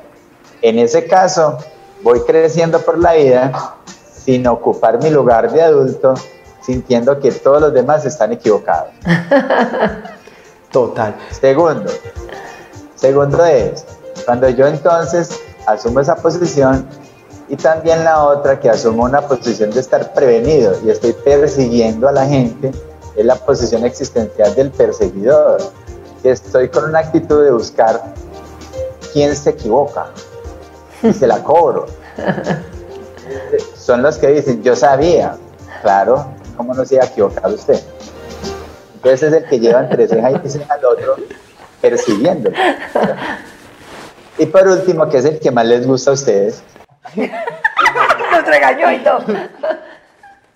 En 0.62 0.78
ese 0.78 1.06
caso, 1.06 1.58
voy 2.02 2.20
creciendo 2.20 2.80
por 2.80 2.98
la 2.98 3.14
vida 3.14 3.76
sin 4.24 4.46
ocupar 4.46 5.02
mi 5.02 5.10
lugar 5.10 5.50
de 5.50 5.60
adulto, 5.60 6.14
sintiendo 6.64 7.18
que 7.18 7.32
todos 7.32 7.60
los 7.60 7.74
demás 7.74 8.04
están 8.06 8.32
equivocados. 8.32 8.90
Total. 10.72 11.16
Segundo, 11.32 11.92
segundo 12.94 13.44
es, 13.44 13.84
cuando 14.24 14.48
yo 14.48 14.66
entonces 14.68 15.40
asumo 15.66 16.00
esa 16.00 16.16
posición 16.16 16.86
y 17.48 17.56
también 17.56 18.04
la 18.04 18.24
otra 18.24 18.60
que 18.60 18.70
asumo 18.70 19.04
una 19.04 19.20
posición 19.22 19.70
de 19.70 19.80
estar 19.80 20.14
prevenido 20.14 20.74
y 20.84 20.90
estoy 20.90 21.12
persiguiendo 21.12 22.08
a 22.08 22.12
la 22.12 22.24
gente, 22.24 22.70
es 23.16 23.26
la 23.26 23.34
posición 23.34 23.84
existencial 23.84 24.54
del 24.54 24.70
perseguidor, 24.70 25.60
que 26.22 26.30
estoy 26.30 26.68
con 26.68 26.84
una 26.84 27.00
actitud 27.00 27.44
de 27.44 27.50
buscar 27.50 28.00
quién 29.12 29.36
se 29.36 29.50
equivoca, 29.50 30.06
y 31.02 31.12
se 31.12 31.26
la 31.26 31.42
cobro. 31.42 31.86
Son 33.76 34.02
los 34.02 34.18
que 34.18 34.28
dicen, 34.28 34.62
yo 34.62 34.76
sabía, 34.76 35.36
claro, 35.82 36.26
¿cómo 36.56 36.74
no 36.74 36.84
se 36.84 36.96
iba 36.96 37.04
a 37.04 37.06
equivocar 37.06 37.50
usted? 37.50 37.80
Entonces 38.94 39.22
es 39.22 39.42
el 39.42 39.48
que 39.48 39.58
lleva 39.58 39.80
entre 39.80 40.06
ceja 40.06 40.30
y 40.30 40.48
ceja 40.48 40.74
al 40.74 40.84
otro 40.84 41.16
persiguiéndolo. 41.80 42.56
Y 44.38 44.46
por 44.46 44.66
último, 44.66 45.08
que 45.08 45.18
es 45.18 45.24
el 45.24 45.40
que 45.40 45.50
más 45.50 45.66
les 45.66 45.86
gusta 45.86 46.12
a 46.12 46.14
ustedes. 46.14 46.62
Nos 47.16 48.46
regañó 48.46 48.90
y 48.92 48.98
todo. 49.00 49.24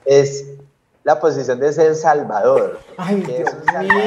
Es 0.05 0.47
la 1.05 1.21
posición 1.21 1.61
de 1.61 1.73
ser 1.73 1.95
salvador. 1.95 2.81
Ay, 2.97 3.17
Dios 3.17 3.51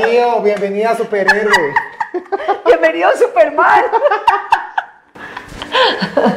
mío, 0.07 0.41
bienvenida 0.41 0.95
superhéroe. 0.95 1.73
Bienvenido 2.65 3.11
Superman. 3.17 3.83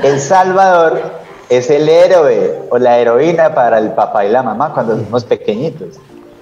El 0.02 0.20
Salvador 0.20 1.00
es 1.48 1.70
el 1.70 1.88
héroe 1.88 2.62
o 2.70 2.78
la 2.78 2.98
heroína 2.98 3.54
para 3.54 3.78
el 3.78 3.92
papá 3.92 4.24
y 4.24 4.30
la 4.30 4.42
mamá 4.42 4.72
cuando 4.72 4.96
somos 4.96 5.24
pequeñitos. 5.24 5.98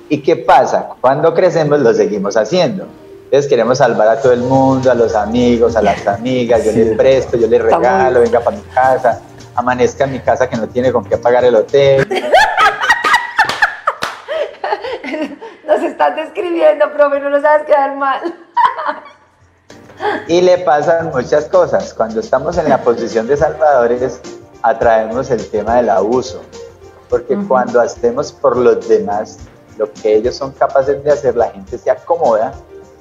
¿Y 0.08 0.22
qué 0.22 0.36
pasa? 0.36 0.90
Cuando 1.00 1.34
crecemos 1.34 1.80
lo 1.80 1.92
seguimos 1.94 2.36
haciendo. 2.36 2.86
Entonces 3.24 3.48
queremos 3.48 3.78
salvar 3.78 4.08
a 4.08 4.20
todo 4.20 4.32
el 4.32 4.40
mundo, 4.40 4.90
a 4.90 4.94
los 4.94 5.14
amigos, 5.14 5.76
a 5.76 5.82
las 5.82 6.04
amigas, 6.06 6.64
yo 6.64 6.72
le 6.72 6.96
presto, 6.96 7.36
yo 7.36 7.46
le 7.46 7.60
regalo, 7.60 8.20
venga 8.20 8.40
para 8.40 8.56
mi 8.56 8.62
casa, 8.64 9.20
amanezca 9.54 10.02
en 10.04 10.12
mi 10.12 10.18
casa 10.18 10.48
que 10.48 10.56
no 10.56 10.68
tiene 10.68 10.90
con 10.90 11.04
qué 11.04 11.16
pagar 11.16 11.44
el 11.44 11.54
hotel. 11.54 12.08
Nos 15.66 15.82
estás 15.84 16.16
describiendo, 16.16 16.92
profe, 16.92 17.20
no 17.20 17.30
nos 17.30 17.42
sabes 17.42 17.64
quedar 17.64 17.94
mal. 17.94 18.20
Y 20.28 20.40
le 20.40 20.58
pasan 20.58 21.10
muchas 21.10 21.46
cosas. 21.46 21.92
Cuando 21.94 22.20
estamos 22.20 22.56
en 22.58 22.68
la 22.68 22.82
posición 22.82 23.26
de 23.26 23.36
salvadores, 23.36 24.20
atraemos 24.62 25.30
el 25.30 25.46
tema 25.48 25.76
del 25.76 25.90
abuso. 25.90 26.40
Porque 27.08 27.36
cuando 27.48 27.80
hacemos 27.80 28.32
por 28.32 28.56
los 28.56 28.88
demás 28.88 29.38
lo 29.76 29.92
que 29.92 30.16
ellos 30.16 30.36
son 30.36 30.52
capaces 30.52 31.02
de 31.02 31.10
hacer, 31.10 31.36
la 31.36 31.50
gente 31.50 31.78
se 31.78 31.90
acomoda 31.90 32.52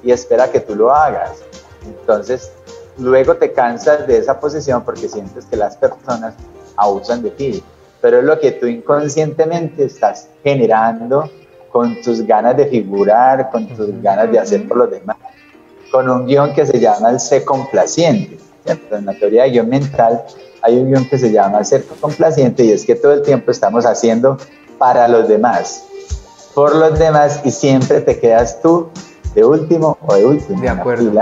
y 0.02 0.10
espera 0.10 0.50
que 0.50 0.60
tú 0.60 0.74
lo 0.74 0.92
hagas. 0.92 1.38
Entonces, 1.84 2.52
luego 2.98 3.36
te 3.36 3.52
cansas 3.52 4.06
de 4.06 4.18
esa 4.18 4.40
posición 4.40 4.82
porque 4.82 5.08
sientes 5.08 5.44
que 5.46 5.56
las 5.56 5.76
personas 5.76 6.34
abusan 6.76 7.22
de 7.22 7.30
ti. 7.30 7.64
Pero 8.00 8.18
es 8.18 8.24
lo 8.24 8.40
que 8.40 8.52
tú 8.52 8.66
inconscientemente 8.66 9.84
estás 9.84 10.28
generando 10.42 11.30
con 11.70 12.00
tus 12.02 12.26
ganas 12.26 12.56
de 12.56 12.66
figurar, 12.66 13.50
con 13.50 13.68
tus 13.68 14.02
ganas 14.02 14.30
de 14.32 14.38
hacer 14.38 14.66
por 14.66 14.78
los 14.78 14.90
demás 14.90 15.16
con 15.90 16.08
un 16.08 16.26
guion 16.26 16.52
que 16.54 16.66
se 16.66 16.78
llama 16.78 17.10
el 17.10 17.20
ser 17.20 17.44
complaciente. 17.44 18.38
En 18.66 19.06
la 19.06 19.14
teoría 19.14 19.44
de 19.44 19.50
guion 19.50 19.68
mental 19.68 20.24
hay 20.62 20.78
un 20.78 20.90
guion 20.90 21.08
que 21.08 21.18
se 21.18 21.32
llama 21.32 21.64
ser 21.64 21.84
complaciente 22.00 22.64
y 22.64 22.72
es 22.72 22.84
que 22.84 22.94
todo 22.94 23.12
el 23.12 23.22
tiempo 23.22 23.50
estamos 23.50 23.86
haciendo 23.86 24.38
para 24.78 25.08
los 25.08 25.28
demás, 25.28 25.84
por 26.54 26.74
los 26.74 26.98
demás 26.98 27.40
y 27.44 27.50
siempre 27.50 28.00
te 28.00 28.18
quedas 28.18 28.60
tú 28.60 28.88
de 29.34 29.44
último 29.44 29.98
o 30.06 30.14
de 30.14 30.24
último 30.24 30.60
de 30.60 30.68
acuerdo. 30.68 31.12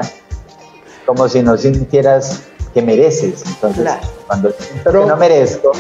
como 1.07 1.29
si 1.29 1.43
no 1.43 1.57
sintieras 1.57 2.43
que 2.75 2.83
mereces. 2.83 3.43
Entonces, 3.47 3.87
cuando 4.27 4.51
siento 4.53 4.93
que 4.93 5.07
no 5.07 5.17
merezco, 5.17 5.73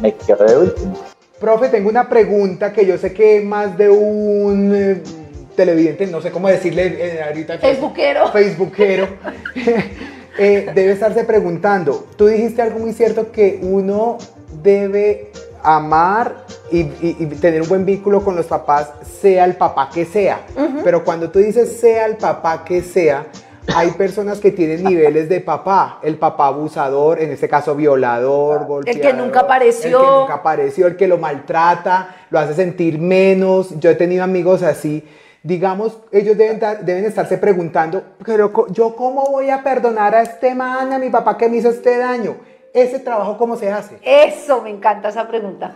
me 0.00 0.14
quedo 0.14 0.44
de 0.44 0.56
último. 0.56 0.94
Profe, 1.40 1.68
tengo 1.68 1.88
una 1.88 2.08
pregunta 2.08 2.72
que 2.72 2.84
yo 2.84 2.98
sé 2.98 3.12
que 3.12 3.40
más 3.40 3.78
de 3.78 3.88
un 3.88 5.17
televidente, 5.58 6.06
no 6.06 6.22
sé 6.22 6.30
cómo 6.30 6.48
decirle 6.48 6.86
eh, 6.86 7.22
ahorita. 7.22 7.58
Facebookero. 7.58 8.32
Facebookero. 8.32 9.08
Eh, 10.40 10.70
debe 10.72 10.92
estarse 10.92 11.24
preguntando. 11.24 12.06
Tú 12.16 12.28
dijiste 12.28 12.62
algo 12.62 12.78
muy 12.78 12.92
cierto 12.92 13.32
que 13.32 13.58
uno 13.60 14.18
debe 14.62 15.32
amar 15.64 16.44
y, 16.70 16.84
tener 17.40 17.62
un 17.62 17.68
buen 17.68 17.84
vínculo 17.84 18.22
con 18.22 18.36
los 18.36 18.46
papás, 18.46 18.92
sea 19.20 19.44
el 19.44 19.56
papá 19.56 19.90
que 19.92 20.04
sea. 20.04 20.42
Pero 20.84 21.02
cuando 21.02 21.28
tú 21.32 21.40
dices 21.40 21.80
sea 21.80 22.06
el 22.06 22.18
papá 22.18 22.64
que 22.64 22.82
sea, 22.82 23.26
hay 23.74 23.90
personas 23.90 24.38
que 24.38 24.52
tienen 24.52 24.84
niveles 24.84 25.28
de 25.28 25.40
papá. 25.40 25.98
El 26.04 26.18
papá 26.18 26.46
abusador, 26.46 27.20
en 27.20 27.32
este 27.32 27.48
caso 27.48 27.74
violador, 27.74 28.64
golpeador. 28.64 29.04
El 29.04 29.10
que 29.10 29.12
nunca 29.12 29.40
apareció. 29.40 29.98
El 29.98 30.04
que 30.04 30.12
nunca 30.20 30.34
apareció, 30.34 30.86
el 30.86 30.96
que 30.96 31.08
lo 31.08 31.18
maltrata, 31.18 32.14
lo 32.30 32.38
hace 32.38 32.54
sentir 32.54 33.00
menos. 33.00 33.70
Yo 33.80 33.90
he 33.90 33.96
tenido 33.96 34.22
amigos 34.22 34.62
así 34.62 35.04
digamos, 35.48 35.96
ellos 36.12 36.36
deben, 36.36 36.60
deben 36.84 37.06
estarse 37.06 37.38
preguntando, 37.38 38.02
pero 38.22 38.52
yo 38.68 38.94
cómo 38.94 39.30
voy 39.30 39.48
a 39.48 39.64
perdonar 39.64 40.14
a 40.14 40.20
este 40.20 40.54
man, 40.54 40.92
a 40.92 40.98
mi 40.98 41.08
papá 41.08 41.38
que 41.38 41.48
me 41.48 41.56
hizo 41.56 41.70
este 41.70 41.96
daño. 41.96 42.36
Ese 42.74 42.98
trabajo, 42.98 43.38
¿cómo 43.38 43.56
se 43.56 43.72
hace? 43.72 43.98
Eso, 44.02 44.60
me 44.60 44.68
encanta 44.68 45.08
esa 45.08 45.26
pregunta. 45.26 45.72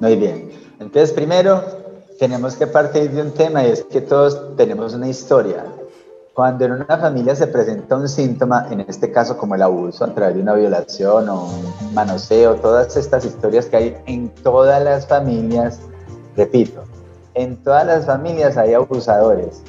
Muy 0.00 0.16
bien. 0.16 0.50
Entonces, 0.80 1.12
primero, 1.12 1.62
tenemos 2.18 2.56
que 2.56 2.66
partir 2.66 3.12
de 3.12 3.22
un 3.22 3.30
tema 3.30 3.64
y 3.64 3.70
es 3.70 3.84
que 3.84 4.00
todos 4.00 4.56
tenemos 4.56 4.94
una 4.94 5.08
historia. 5.08 5.64
Cuando 6.34 6.64
en 6.64 6.72
una 6.72 6.98
familia 6.98 7.36
se 7.36 7.46
presenta 7.46 7.94
un 7.94 8.08
síntoma, 8.08 8.66
en 8.68 8.80
este 8.80 9.12
caso 9.12 9.38
como 9.38 9.54
el 9.54 9.62
abuso 9.62 10.04
a 10.04 10.12
través 10.12 10.34
de 10.34 10.42
una 10.42 10.54
violación 10.54 11.28
o 11.28 11.44
un 11.44 11.94
manoseo, 11.94 12.56
todas 12.56 12.96
estas 12.96 13.24
historias 13.24 13.66
que 13.66 13.76
hay 13.76 13.96
en 14.06 14.28
todas 14.42 14.82
las 14.82 15.06
familias, 15.06 15.78
repito, 16.36 16.82
en 17.38 17.56
todas 17.62 17.86
las 17.86 18.04
familias 18.04 18.56
hay 18.56 18.74
abusadores. 18.74 19.62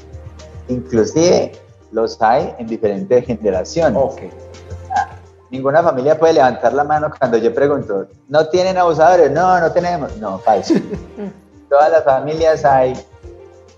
Inclusive 0.68 1.52
los 1.92 2.20
hay 2.22 2.54
en 2.58 2.68
diferentes 2.68 3.26
generaciones. 3.26 4.02
Okay. 4.02 4.32
Ninguna 5.52 5.84
familia 5.84 6.18
puede 6.18 6.34
levantar 6.34 6.74
la 6.74 6.84
mano 6.84 7.12
cuando 7.18 7.38
yo 7.38 7.54
pregunto, 7.54 8.08
¿no 8.28 8.48
tienen 8.50 8.78
abusadores? 8.78 9.32
No, 9.32 9.60
no 9.60 9.72
tenemos. 9.72 10.18
No, 10.18 10.40
falso. 10.40 10.74
todas 11.70 11.92
las 11.92 12.04
familias 12.04 12.66
hay 12.66 12.94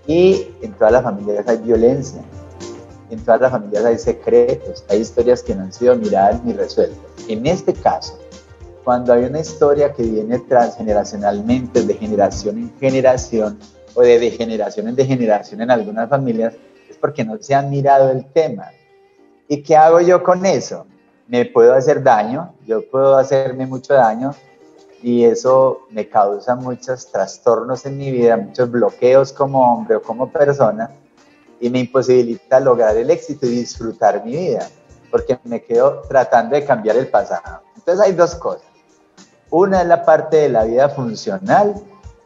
y 0.06 0.48
en 0.62 0.72
todas 0.72 0.92
las 0.92 1.02
familias 1.02 1.46
hay 1.46 1.58
violencia. 1.58 2.22
En 3.10 3.22
todas 3.22 3.42
las 3.42 3.50
familias 3.50 3.84
hay 3.84 3.98
secretos, 3.98 4.84
hay 4.88 5.00
historias 5.00 5.42
que 5.42 5.54
no 5.54 5.64
han 5.64 5.72
sido 5.72 5.94
miradas 5.96 6.42
ni 6.44 6.54
resueltas. 6.54 6.98
En 7.28 7.46
este 7.46 7.74
caso, 7.74 8.18
cuando 8.84 9.12
hay 9.12 9.24
una 9.24 9.40
historia 9.40 9.92
que 9.92 10.02
viene 10.02 10.38
transgeneracionalmente, 10.40 11.82
de 11.82 11.94
generación 11.94 12.58
en 12.58 12.72
generación, 12.80 13.58
o 13.94 14.02
de 14.02 14.30
generación 14.30 14.88
en 14.88 14.96
degeneración 14.96 15.60
en 15.60 15.70
algunas 15.70 16.08
familias, 16.08 16.54
es 16.88 16.96
porque 16.96 17.24
no 17.24 17.36
se 17.40 17.54
ha 17.54 17.62
mirado 17.62 18.10
el 18.10 18.24
tema. 18.32 18.70
¿Y 19.48 19.62
qué 19.62 19.76
hago 19.76 20.00
yo 20.00 20.22
con 20.22 20.46
eso? 20.46 20.86
Me 21.28 21.44
puedo 21.44 21.74
hacer 21.74 22.02
daño, 22.02 22.54
yo 22.66 22.88
puedo 22.88 23.16
hacerme 23.16 23.66
mucho 23.66 23.94
daño 23.94 24.34
y 25.02 25.24
eso 25.24 25.86
me 25.90 26.08
causa 26.08 26.54
muchos 26.54 27.10
trastornos 27.10 27.84
en 27.86 27.98
mi 27.98 28.10
vida, 28.10 28.36
muchos 28.36 28.70
bloqueos 28.70 29.32
como 29.32 29.72
hombre 29.72 29.96
o 29.96 30.02
como 30.02 30.30
persona 30.30 30.90
y 31.60 31.70
me 31.70 31.78
imposibilita 31.78 32.58
lograr 32.60 32.96
el 32.96 33.08
éxito 33.10 33.46
y 33.46 33.50
disfrutar 33.50 34.24
mi 34.24 34.32
vida, 34.32 34.68
porque 35.10 35.38
me 35.44 35.62
quedo 35.62 36.02
tratando 36.08 36.56
de 36.56 36.64
cambiar 36.64 36.96
el 36.96 37.06
pasado. 37.08 37.62
Entonces 37.76 38.04
hay 38.04 38.12
dos 38.12 38.34
cosas. 38.34 38.66
Una 39.48 39.82
es 39.82 39.86
la 39.86 40.04
parte 40.04 40.38
de 40.38 40.48
la 40.48 40.64
vida 40.64 40.88
funcional, 40.88 41.74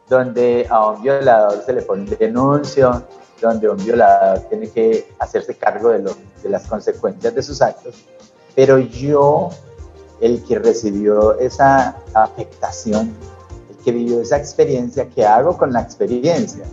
donde 0.09 0.65
a 0.69 0.91
un 0.91 1.01
violador 1.01 1.63
se 1.65 1.73
le 1.73 1.81
pone 1.81 2.03
un 2.03 2.17
denuncio, 2.17 3.03
donde 3.41 3.69
un 3.69 3.77
violador 3.77 4.39
tiene 4.49 4.69
que 4.69 5.11
hacerse 5.19 5.55
cargo 5.55 5.89
de, 5.89 5.99
de 5.99 6.49
las 6.49 6.67
consecuencias 6.67 7.35
de 7.35 7.43
sus 7.43 7.61
actos. 7.61 8.05
Pero 8.55 8.79
yo, 8.79 9.49
el 10.21 10.43
que 10.43 10.59
recibió 10.59 11.37
esa 11.39 11.97
afectación, 12.13 13.13
el 13.69 13.77
que 13.83 13.91
vivió 13.91 14.21
esa 14.21 14.37
experiencia, 14.37 15.07
¿qué 15.09 15.25
hago 15.25 15.57
con 15.57 15.71
la 15.73 15.81
experiencia? 15.81 16.63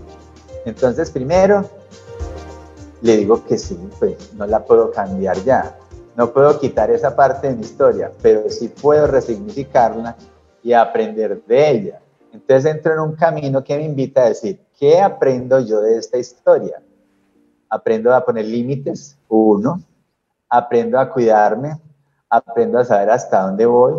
Entonces, 0.65 1.11
primero, 1.11 1.69
le 3.03 3.19
digo 3.19 3.45
que 3.45 3.59
sí, 3.59 3.79
pues 3.99 4.33
no 4.33 4.47
la 4.47 4.65
puedo 4.65 4.91
cambiar 4.91 5.37
ya. 5.45 5.77
No 6.17 6.33
puedo 6.33 6.59
quitar 6.59 6.91
esa 6.91 7.15
parte 7.15 7.49
de 7.49 7.57
mi 7.57 7.63
historia, 7.63 8.11
pero 8.23 8.49
sí 8.49 8.69
puedo 8.69 9.07
resignificarla 9.07 10.17
y 10.63 10.73
aprender 10.73 11.43
de 11.45 11.71
ella. 11.71 12.01
Entonces 12.35 12.71
entro 12.71 12.93
en 12.93 13.01
un 13.01 13.17
camino 13.17 13.65
que 13.65 13.77
me 13.77 13.85
invita 13.85 14.23
a 14.23 14.29
decir, 14.29 14.61
¿qué 14.79 15.01
aprendo 15.01 15.59
yo 15.61 15.81
de 15.81 15.97
esta 15.97 16.19
historia? 16.19 16.83
Aprendo 17.71 18.15
a 18.15 18.25
poner 18.25 18.45
límites, 18.45 19.17
uno. 19.29 19.81
Aprendo 20.51 21.01
a 21.01 21.11
cuidarme, 21.11 21.81
aprendo 22.29 22.79
a 22.79 22.85
saber 22.85 23.11
hasta 23.11 23.41
dónde 23.41 23.65
voy. 23.67 23.95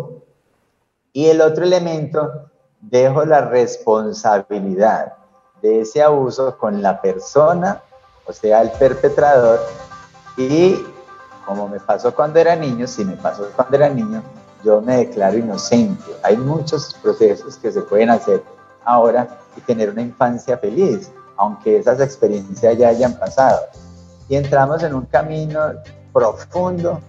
Y 1.12 1.26
el 1.26 1.40
otro 1.40 1.64
elemento, 1.64 2.50
dejo 2.80 3.24
la 3.24 3.40
responsabilidad 3.40 5.14
de 5.60 5.80
ese 5.80 6.02
abuso 6.02 6.56
con 6.56 6.80
la 6.80 7.00
persona 7.00 7.82
o 8.26 8.32
sea, 8.32 8.62
el 8.62 8.70
perpetrador. 8.72 9.60
Y 10.36 10.84
como 11.46 11.68
me 11.68 11.80
pasó 11.80 12.14
cuando 12.14 12.38
era 12.38 12.56
niño, 12.56 12.86
si 12.86 13.04
me 13.04 13.16
pasó 13.16 13.48
cuando 13.54 13.76
era 13.76 13.88
niño, 13.88 14.22
yo 14.66 14.82
me 14.82 14.96
declaro 14.96 15.38
inocente. 15.38 16.02
Hay 16.24 16.36
muchos 16.36 16.94
procesos 17.00 17.56
que 17.56 17.70
se 17.70 17.82
pueden 17.82 18.10
hacer 18.10 18.42
ahora 18.84 19.38
y 19.56 19.60
tener 19.60 19.90
una 19.90 20.02
infancia 20.02 20.58
feliz, 20.58 21.12
aunque 21.36 21.78
esas 21.78 22.00
experiencias 22.00 22.76
ya 22.76 22.88
hayan 22.88 23.16
pasado. 23.16 23.60
Y 24.28 24.34
entramos 24.34 24.82
en 24.82 24.92
un 24.94 25.06
camino 25.06 25.60
profundo, 26.12 27.00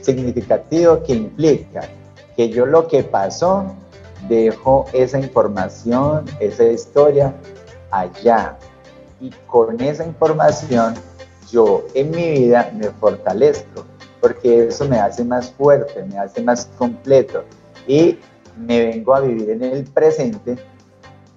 significativo, 0.00 1.02
que 1.02 1.12
implica 1.12 1.82
que 2.34 2.48
yo 2.48 2.64
lo 2.64 2.88
que 2.88 3.02
pasó, 3.02 3.66
dejo 4.26 4.86
esa 4.94 5.18
información, 5.18 6.24
esa 6.40 6.64
historia 6.64 7.34
allá, 7.90 8.56
y 9.20 9.30
con 9.46 9.78
esa 9.80 10.06
información 10.06 10.94
yo 11.50 11.84
en 11.94 12.10
mi 12.12 12.30
vida 12.30 12.70
me 12.74 12.88
fortalezco, 12.90 13.84
porque 14.20 14.68
eso 14.68 14.84
me 14.86 14.98
hace 14.98 15.24
más 15.24 15.50
fuerte, 15.50 16.04
me 16.04 16.18
hace 16.18 16.42
más 16.42 16.68
completo 16.76 17.44
y 17.86 18.18
me 18.56 18.86
vengo 18.86 19.14
a 19.14 19.20
vivir 19.20 19.50
en 19.50 19.62
el 19.62 19.84
presente 19.84 20.56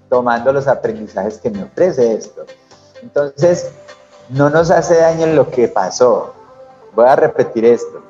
tomando 0.09 0.51
los 0.51 0.67
aprendizajes 0.67 1.37
que 1.37 1.49
me 1.49 1.63
ofrece 1.63 2.13
esto. 2.13 2.45
Entonces, 3.01 3.71
no 4.29 4.49
nos 4.49 4.71
hace 4.71 4.97
daño 4.97 5.27
lo 5.27 5.49
que 5.49 5.67
pasó. 5.67 6.33
Voy 6.93 7.05
a 7.05 7.15
repetir 7.15 7.65
esto. 7.65 8.01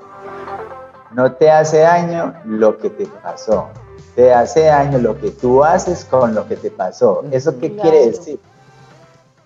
No 1.13 1.33
te 1.33 1.51
hace 1.51 1.79
daño 1.79 2.33
lo 2.45 2.77
que 2.77 2.89
te 2.89 3.05
pasó. 3.05 3.69
Te 4.15 4.33
hace 4.33 4.61
daño 4.65 4.97
lo 4.97 5.19
que 5.19 5.31
tú 5.31 5.63
haces 5.63 6.05
con 6.05 6.33
lo 6.33 6.47
que 6.47 6.55
te 6.55 6.71
pasó. 6.71 7.23
¿Eso 7.31 7.57
qué 7.59 7.75
quiere 7.75 8.07
decir? 8.07 8.39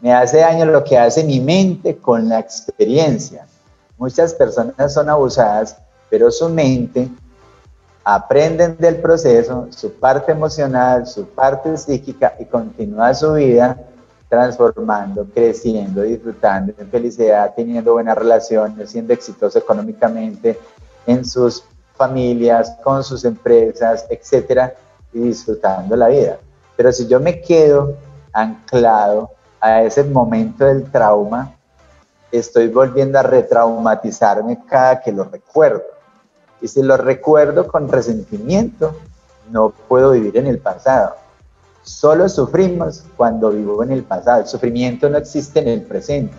Me 0.02 0.14
hace 0.14 0.38
daño 0.38 0.66
lo 0.66 0.84
que 0.84 0.98
hace 0.98 1.24
mi 1.24 1.40
mente 1.40 1.98
con 1.98 2.30
la 2.30 2.40
experiencia. 2.40 3.48
Muchas 3.98 4.34
personas 4.34 4.94
son 4.94 5.10
abusadas, 5.10 5.78
pero 6.10 6.30
su 6.32 6.50
mente 6.50 7.10
aprenden 8.04 8.78
del 8.78 8.98
proceso, 8.98 9.68
su 9.72 9.92
parte 9.94 10.32
emocional, 10.32 11.08
su 11.08 11.26
parte 11.26 11.76
psíquica 11.78 12.36
y 12.40 12.46
continúa 12.46 13.14
su 13.14 13.34
vida 13.34 13.78
transformando, 14.30 15.26
creciendo, 15.34 16.02
disfrutando 16.02 16.74
en 16.78 16.90
felicidad, 16.90 17.54
teniendo 17.56 17.94
buenas 17.94 18.18
relaciones, 18.18 18.90
siendo 18.90 19.14
exitoso 19.14 19.58
económicamente 19.58 20.60
en 21.08 21.24
sus 21.26 21.64
familias, 21.96 22.76
con 22.84 23.04
sus 23.04 23.24
empresas, 23.24 24.06
etcétera, 24.10 24.74
y 25.14 25.20
disfrutando 25.20 25.96
la 25.96 26.10
vida. 26.10 26.38
Pero 26.76 26.92
si 26.92 27.08
yo 27.08 27.20
me 27.20 27.42
quedo 27.42 27.96
anclado 28.34 29.32
a 29.62 29.84
ese 29.84 30.04
momento 30.04 30.66
del 30.66 30.84
trauma, 30.92 31.55
estoy 32.38 32.68
volviendo 32.68 33.20
a 33.20 33.24
retraumatizarme 33.24 34.64
cada 34.68 35.02
que 35.02 35.12
lo 35.12 35.26
recuerdo. 35.26 35.84
Y 36.62 36.68
si 36.68 36.82
lo 36.82 36.98
recuerdo 36.98 37.68
con 37.68 37.88
resentimiento, 37.90 38.96
no 39.52 39.70
puedo 39.88 40.12
vivir 40.12 40.38
en 40.38 40.48
el 40.48 40.60
pasado. 40.60 41.16
Solo 41.84 42.28
sufrimos 42.30 43.04
cuando 43.16 43.52
vivo 43.52 43.84
en 43.84 43.92
el 43.92 44.04
pasado. 44.04 44.42
El 44.42 44.48
sufrimiento 44.48 45.10
no 45.10 45.18
existe 45.18 45.60
en 45.60 45.68
el 45.68 45.84
presente. 45.84 46.36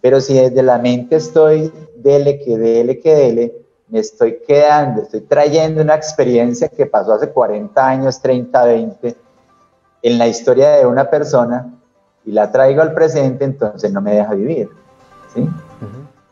Pero 0.00 0.20
si 0.20 0.34
desde 0.34 0.62
la 0.62 0.78
mente 0.78 1.16
estoy, 1.16 1.72
dele 1.96 2.40
que 2.40 2.58
dele 2.58 2.98
que 2.98 3.14
dele, 3.14 3.62
me 3.88 4.00
estoy 4.00 4.38
quedando, 4.46 5.02
estoy 5.02 5.20
trayendo 5.20 5.82
una 5.82 5.94
experiencia 5.94 6.68
que 6.68 6.86
pasó 6.86 7.12
hace 7.12 7.28
40 7.28 7.86
años, 7.86 8.20
30, 8.20 8.64
20, 8.64 9.16
en 10.02 10.18
la 10.18 10.26
historia 10.26 10.70
de 10.70 10.86
una 10.86 11.08
persona, 11.08 11.72
y 12.24 12.32
la 12.32 12.50
traigo 12.50 12.82
al 12.82 12.94
presente, 12.94 13.44
entonces 13.44 13.92
no 13.92 14.00
me 14.00 14.14
deja 14.14 14.34
vivir. 14.34 14.70
¿Sí? 15.34 15.48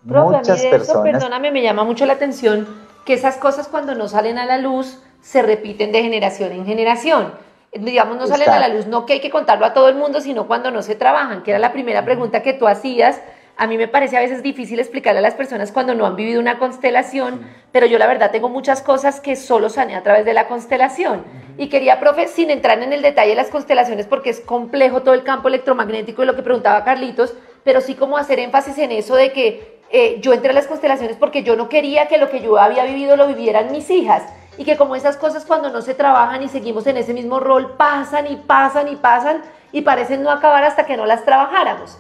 Muchas 0.02 0.64
personas. 0.64 1.02
perdóname, 1.02 1.50
me 1.50 1.62
llama 1.62 1.84
mucho 1.84 2.06
la 2.06 2.14
atención 2.14 2.66
que 3.04 3.14
esas 3.14 3.36
cosas 3.36 3.68
cuando 3.68 3.94
no 3.94 4.08
salen 4.08 4.38
a 4.38 4.46
la 4.46 4.58
luz 4.58 4.98
se 5.20 5.42
repiten 5.42 5.92
de 5.92 6.02
generación 6.02 6.52
en 6.52 6.64
generación. 6.64 7.32
Digamos, 7.72 8.16
no 8.16 8.26
salen 8.26 8.50
a 8.50 8.58
la 8.58 8.68
luz, 8.68 8.86
no 8.86 9.06
que 9.06 9.14
hay 9.14 9.20
que 9.20 9.30
contarlo 9.30 9.64
a 9.64 9.72
todo 9.72 9.88
el 9.88 9.94
mundo, 9.94 10.20
sino 10.20 10.46
cuando 10.46 10.70
no 10.70 10.82
se 10.82 10.96
trabajan, 10.96 11.42
que 11.42 11.50
era 11.50 11.60
la 11.60 11.72
primera 11.72 12.04
pregunta 12.04 12.42
que 12.42 12.52
tú 12.52 12.66
hacías. 12.66 13.20
A 13.56 13.66
mí 13.66 13.76
me 13.76 13.86
parece 13.86 14.16
a 14.16 14.20
veces 14.20 14.42
difícil 14.42 14.80
explicarle 14.80 15.18
a 15.18 15.22
las 15.22 15.34
personas 15.34 15.70
cuando 15.70 15.94
no 15.94 16.06
han 16.06 16.16
vivido 16.16 16.40
una 16.40 16.58
constelación, 16.58 17.42
pero 17.70 17.86
yo 17.86 17.98
la 17.98 18.06
verdad 18.06 18.30
tengo 18.30 18.48
muchas 18.48 18.82
cosas 18.82 19.20
que 19.20 19.36
solo 19.36 19.68
sané 19.68 19.94
a 19.94 20.02
través 20.02 20.24
de 20.24 20.32
la 20.32 20.48
constelación. 20.48 21.22
Y 21.58 21.68
quería, 21.68 22.00
profe, 22.00 22.26
sin 22.26 22.50
entrar 22.50 22.82
en 22.82 22.92
el 22.92 23.02
detalle 23.02 23.30
de 23.30 23.36
las 23.36 23.50
constelaciones, 23.50 24.06
porque 24.06 24.30
es 24.30 24.40
complejo 24.40 25.02
todo 25.02 25.14
el 25.14 25.22
campo 25.22 25.48
electromagnético 25.48 26.22
y 26.22 26.26
lo 26.26 26.34
que 26.34 26.42
preguntaba 26.42 26.82
Carlitos, 26.84 27.34
pero 27.64 27.80
sí 27.80 27.94
como 27.94 28.16
hacer 28.16 28.38
énfasis 28.38 28.78
en 28.78 28.92
eso 28.92 29.14
de 29.14 29.32
que 29.32 29.80
eh, 29.90 30.20
yo 30.20 30.32
entré 30.32 30.50
a 30.50 30.54
las 30.54 30.66
constelaciones 30.66 31.16
porque 31.16 31.42
yo 31.42 31.56
no 31.56 31.68
quería 31.68 32.08
que 32.08 32.18
lo 32.18 32.30
que 32.30 32.40
yo 32.40 32.58
había 32.58 32.84
vivido 32.84 33.16
lo 33.16 33.26
vivieran 33.26 33.72
mis 33.72 33.90
hijas. 33.90 34.22
Y 34.56 34.64
que 34.64 34.76
como 34.76 34.94
esas 34.94 35.16
cosas 35.16 35.44
cuando 35.44 35.70
no 35.70 35.80
se 35.80 35.94
trabajan 35.94 36.42
y 36.42 36.48
seguimos 36.48 36.86
en 36.86 36.96
ese 36.96 37.14
mismo 37.14 37.40
rol, 37.40 37.76
pasan 37.76 38.26
y 38.26 38.36
pasan 38.36 38.88
y 38.88 38.96
pasan 38.96 39.42
y 39.72 39.82
parecen 39.82 40.22
no 40.22 40.30
acabar 40.30 40.64
hasta 40.64 40.84
que 40.84 40.96
no 40.96 41.06
las 41.06 41.24
trabajáramos. 41.24 41.96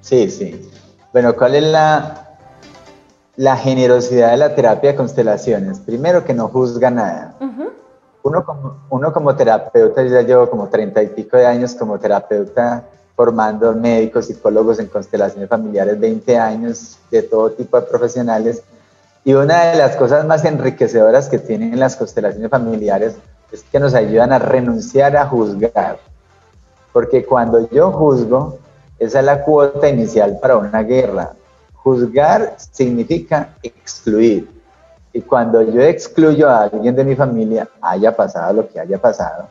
Sí, 0.00 0.28
sí. 0.30 0.70
Bueno, 1.12 1.34
¿cuál 1.34 1.54
es 1.54 1.62
la, 1.62 2.26
la 3.36 3.56
generosidad 3.56 4.30
de 4.30 4.38
la 4.38 4.54
terapia 4.54 4.90
de 4.90 4.96
constelaciones. 4.96 5.78
Primero 5.80 6.24
que 6.24 6.34
no 6.34 6.48
juzga 6.48 6.90
nada. 6.90 7.36
uno, 8.22 8.44
como, 8.44 8.76
uno 8.90 9.12
como 9.12 9.36
terapeuta, 9.36 10.02
yo 10.02 10.08
ya 10.08 10.22
llevo 10.22 10.50
como 10.50 10.68
treinta 10.68 11.02
y 11.02 11.08
pico 11.08 11.36
de 11.36 11.46
años 11.46 11.74
como 11.74 11.98
terapeuta 11.98 12.84
formando 13.16 13.74
médicos, 13.74 14.26
psicólogos 14.26 14.78
en 14.78 14.86
constelaciones 14.86 15.48
familiares, 15.48 15.98
20 15.98 16.38
años 16.38 16.98
de 17.10 17.22
todo 17.22 17.50
tipo 17.50 17.80
de 17.80 17.86
profesionales. 17.86 18.62
Y 19.24 19.34
una 19.34 19.72
de 19.72 19.78
las 19.78 19.96
cosas 19.96 20.24
más 20.24 20.44
enriquecedoras 20.44 21.28
que 21.28 21.38
tienen 21.38 21.80
las 21.80 21.96
constelaciones 21.96 22.50
familiares 22.50 23.16
es 23.50 23.64
que 23.64 23.80
nos 23.80 23.94
ayudan 23.94 24.32
a 24.32 24.38
renunciar 24.38 25.16
a 25.16 25.26
juzgar. 25.26 25.98
Porque 26.92 27.24
cuando 27.24 27.68
yo 27.70 27.90
juzgo, 27.90 28.58
esa 28.98 29.18
es 29.20 29.24
la 29.24 29.42
cuota 29.42 29.88
inicial 29.88 30.38
para 30.40 30.56
una 30.56 30.82
guerra 30.82 31.32
Juzgar 31.86 32.56
significa 32.58 33.54
excluir. 33.62 34.50
Y 35.12 35.20
cuando 35.20 35.62
yo 35.62 35.80
excluyo 35.82 36.50
a 36.50 36.64
alguien 36.64 36.96
de 36.96 37.04
mi 37.04 37.14
familia, 37.14 37.68
haya 37.80 38.10
pasado 38.14 38.54
lo 38.54 38.68
que 38.68 38.80
haya 38.80 38.98
pasado, 38.98 39.48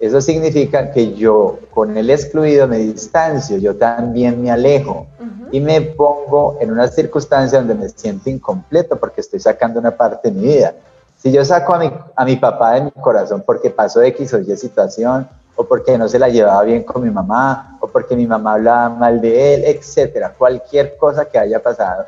Eso 0.00 0.22
significa 0.22 0.90
que 0.90 1.14
yo 1.14 1.58
con 1.70 1.94
el 1.94 2.08
excluido 2.08 2.66
me 2.66 2.78
distancio, 2.78 3.58
yo 3.58 3.76
también 3.76 4.40
me 4.40 4.50
alejo 4.50 5.06
y 5.52 5.60
me 5.60 5.80
pongo 5.82 6.56
en 6.58 6.70
una 6.70 6.88
circunstancia 6.88 7.58
donde 7.58 7.74
me 7.74 7.86
siento 7.90 8.30
incompleto 8.30 8.96
porque 8.96 9.20
estoy 9.20 9.40
sacando 9.40 9.78
una 9.78 9.90
parte 9.90 10.30
de 10.30 10.34
mi 10.34 10.46
vida. 10.46 10.74
Si 11.18 11.30
yo 11.30 11.44
saco 11.44 11.74
a 11.74 11.78
mi, 11.78 11.92
a 12.16 12.24
mi 12.24 12.36
papá 12.36 12.76
de 12.76 12.82
mi 12.82 12.90
corazón 12.92 13.42
porque 13.44 13.68
pasó 13.68 14.00
X 14.00 14.32
o 14.32 14.38
Y 14.38 14.56
situación, 14.56 15.28
o 15.54 15.64
porque 15.64 15.98
no 15.98 16.08
se 16.08 16.18
la 16.18 16.30
llevaba 16.30 16.62
bien 16.62 16.82
con 16.82 17.02
mi 17.02 17.10
mamá, 17.10 17.76
o 17.80 17.86
porque 17.86 18.16
mi 18.16 18.26
mamá 18.26 18.54
hablaba 18.54 18.88
mal 18.88 19.20
de 19.20 19.54
él, 19.54 19.64
etcétera, 19.66 20.32
cualquier 20.32 20.96
cosa 20.96 21.26
que 21.26 21.38
haya 21.38 21.62
pasado. 21.62 22.06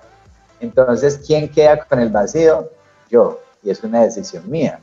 Entonces, 0.58 1.20
¿quién 1.26 1.50
queda 1.50 1.84
con 1.84 2.00
el 2.00 2.08
vacío? 2.08 2.70
Yo, 3.10 3.40
y 3.62 3.68
es 3.68 3.84
una 3.84 4.02
decisión 4.02 4.50
mía. 4.50 4.80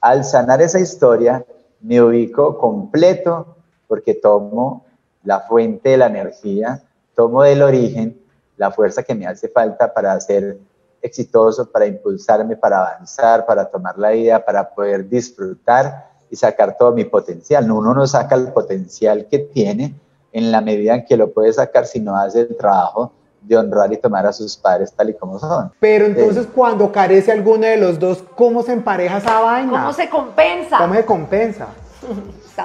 Al 0.00 0.24
sanar 0.24 0.62
esa 0.62 0.78
historia, 0.78 1.44
me 1.84 2.00
ubico 2.00 2.56
completo 2.58 3.56
porque 3.86 4.14
tomo 4.14 4.86
la 5.22 5.40
fuente 5.40 5.90
de 5.90 5.98
la 5.98 6.06
energía, 6.06 6.82
tomo 7.14 7.42
del 7.42 7.62
origen 7.62 8.18
la 8.56 8.70
fuerza 8.70 9.02
que 9.02 9.14
me 9.14 9.26
hace 9.26 9.48
falta 9.48 9.92
para 9.92 10.14
hacer 10.14 10.58
exitoso, 11.02 11.70
para 11.70 11.86
impulsarme, 11.86 12.56
para 12.56 12.78
avanzar, 12.78 13.44
para 13.44 13.66
tomar 13.66 13.98
la 13.98 14.10
vida, 14.10 14.44
para 14.44 14.74
poder 14.74 15.08
disfrutar 15.08 16.10
y 16.30 16.36
sacar 16.36 16.76
todo 16.78 16.92
mi 16.92 17.04
potencial. 17.04 17.70
Uno 17.70 17.92
no 17.92 18.06
saca 18.06 18.34
el 18.34 18.52
potencial 18.52 19.26
que 19.26 19.40
tiene 19.40 19.94
en 20.32 20.50
la 20.50 20.62
medida 20.62 20.94
en 20.94 21.04
que 21.04 21.16
lo 21.16 21.32
puede 21.32 21.52
sacar 21.52 21.86
si 21.86 22.00
no 22.00 22.16
hace 22.16 22.40
el 22.40 22.56
trabajo 22.56 23.12
de 23.44 23.56
honrar 23.56 23.92
y 23.92 23.96
tomar 23.96 24.26
a 24.26 24.32
sus 24.32 24.56
padres 24.56 24.92
tal 24.92 25.10
y 25.10 25.14
como 25.14 25.38
son. 25.38 25.70
Pero 25.78 26.06
entonces 26.06 26.46
cuando 26.54 26.90
carece 26.90 27.30
alguno 27.32 27.66
de 27.66 27.76
los 27.76 27.98
dos, 27.98 28.24
¿cómo 28.34 28.62
se 28.62 28.72
empareja 28.72 29.18
esa 29.18 29.40
vaina? 29.40 29.72
¿Cómo 29.72 29.92
se 29.92 30.08
compensa? 30.08 30.78
¿Cómo 30.78 30.94
se 30.94 31.04
compensa? 31.04 31.66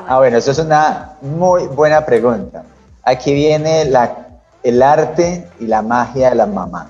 ah, 0.07 0.17
bueno, 0.17 0.37
eso 0.37 0.51
es 0.51 0.59
una 0.59 1.13
muy 1.21 1.67
buena 1.67 2.05
pregunta. 2.05 2.63
Aquí 3.03 3.33
viene 3.33 3.85
la, 3.85 4.27
el 4.63 4.81
arte 4.81 5.47
y 5.59 5.67
la 5.67 5.81
magia 5.81 6.29
de 6.29 6.35
la 6.35 6.45
mamá. 6.45 6.89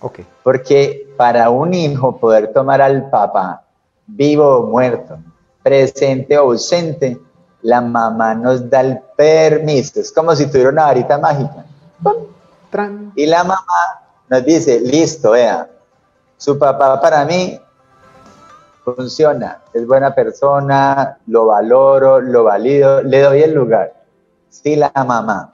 Okay. 0.00 0.26
Porque 0.42 1.08
para 1.16 1.50
un 1.50 1.74
hijo 1.74 2.16
poder 2.16 2.52
tomar 2.52 2.80
al 2.80 3.10
papá 3.10 3.64
vivo 4.06 4.60
o 4.60 4.66
muerto, 4.66 5.18
presente 5.62 6.38
o 6.38 6.52
ausente, 6.52 7.18
la 7.62 7.80
mamá 7.80 8.34
nos 8.34 8.68
da 8.70 8.80
el 8.80 8.98
permiso. 9.16 10.00
Es 10.00 10.10
como 10.10 10.34
si 10.34 10.46
tuviera 10.46 10.70
una 10.70 10.84
varita 10.84 11.18
mágica. 11.18 11.64
Y 13.16 13.26
la 13.26 13.44
mamá 13.44 14.02
nos 14.28 14.44
dice, 14.44 14.80
listo, 14.80 15.32
vea, 15.32 15.68
su 16.36 16.58
papá 16.58 17.00
para 17.00 17.24
mí 17.24 17.60
funciona, 18.84 19.60
es 19.72 19.86
buena 19.86 20.14
persona, 20.14 21.18
lo 21.26 21.46
valoro, 21.46 22.20
lo 22.20 22.44
valido, 22.44 23.02
le 23.02 23.20
doy 23.20 23.42
el 23.42 23.54
lugar. 23.54 23.92
Si 24.48 24.76
la 24.76 24.92
mamá 24.94 25.52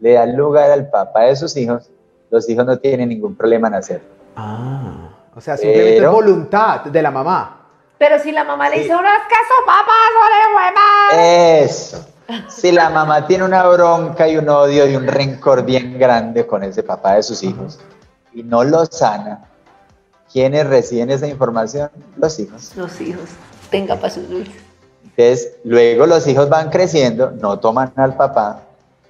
le 0.00 0.12
da 0.14 0.24
el 0.24 0.36
lugar 0.36 0.70
al 0.70 0.88
papá 0.88 1.22
de 1.22 1.36
sus 1.36 1.56
hijos, 1.56 1.90
los 2.30 2.48
hijos 2.48 2.66
no 2.66 2.78
tienen 2.78 3.08
ningún 3.08 3.34
problema 3.34 3.68
en 3.68 3.74
hacerlo. 3.74 4.08
Ah, 4.36 5.10
o 5.34 5.40
sea, 5.40 5.56
simplemente 5.56 6.04
es 6.04 6.10
voluntad 6.10 6.82
de 6.82 7.02
la 7.02 7.10
mamá. 7.10 7.54
Pero 7.98 8.18
si 8.20 8.30
la 8.30 8.44
mamá 8.44 8.68
le 8.68 8.78
dice, 8.78 8.90
no 8.90 9.00
es 9.00 9.22
caso, 9.28 9.54
papá, 9.66 9.92
no 10.14 11.16
le 11.16 11.64
Eso. 11.64 12.06
Si 12.48 12.72
la 12.72 12.90
mamá 12.90 13.26
tiene 13.26 13.44
una 13.44 13.66
bronca 13.66 14.28
y 14.28 14.36
un 14.36 14.48
odio 14.50 14.86
y 14.86 14.94
un 14.96 15.06
rencor 15.06 15.64
bien 15.64 15.98
grande 15.98 16.46
con 16.46 16.62
ese 16.62 16.82
papá 16.82 17.14
de 17.14 17.22
sus 17.22 17.42
hijos 17.42 17.78
y 18.34 18.42
no 18.42 18.64
lo 18.64 18.84
sana, 18.84 19.48
¿quiénes 20.30 20.66
reciben 20.66 21.10
esa 21.10 21.26
información? 21.26 21.90
Los 22.16 22.38
hijos. 22.38 22.72
Los 22.76 23.00
hijos. 23.00 23.30
Tenga 23.70 23.96
para 23.96 24.10
sus 24.12 24.28
dulces. 24.28 24.54
Entonces, 25.04 25.56
luego 25.64 26.06
los 26.06 26.26
hijos 26.26 26.48
van 26.50 26.68
creciendo, 26.68 27.30
no 27.30 27.58
toman 27.58 27.92
al 27.96 28.14
papá, 28.14 28.60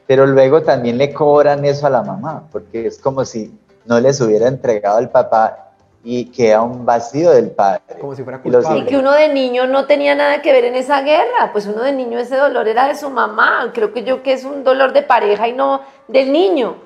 pero 0.07 0.25
luego 0.25 0.63
también 0.63 0.97
le 0.97 1.13
cobran 1.13 1.65
eso 1.65 1.87
a 1.89 1.91
la 1.91 2.03
mamá, 2.03 2.45
porque 2.53 2.87
es 2.87 2.99
como 2.99 3.25
si 3.25 3.53
no 3.85 3.99
les 3.99 4.21
hubiera 4.21 4.47
entregado 4.47 4.99
al 4.99 5.11
papá 5.11 5.68
y 6.05 6.27
queda 6.27 6.63
un 6.63 6.87
vacío 6.87 7.31
del 7.31 7.51
padre. 7.51 7.83
Como 8.01 8.15
si 8.15 8.23
fuera 8.23 8.41
culpable. 8.41 8.81
Y, 8.81 8.85
que 8.87 8.97
uno 8.97 9.13
de 9.13 9.33
niño 9.33 9.67
no 9.67 9.87
tenía 9.87 10.15
nada 10.15 10.41
que 10.43 10.53
ver 10.53 10.65
en 10.65 10.75
esa 10.75 11.03
guerra, 11.03 11.51
pues 11.53 11.67
uno 11.67 11.83
de 11.83 11.93
niño 11.93 12.19
ese 12.19 12.37
dolor 12.37 12.69
era 12.69 12.89
de 12.89 12.97
su 12.97 13.11
mamá, 13.11 13.71
creo 13.75 13.93
que 13.93 14.05
yo 14.05 14.23
que 14.23 14.33
es 14.33 14.45
un 14.45 14.65
dolor 14.65 14.93
de 14.93 15.03
pareja 15.03 15.49
y 15.49 15.53
no 15.53 15.83
del 16.07 16.33
niño. 16.33 16.77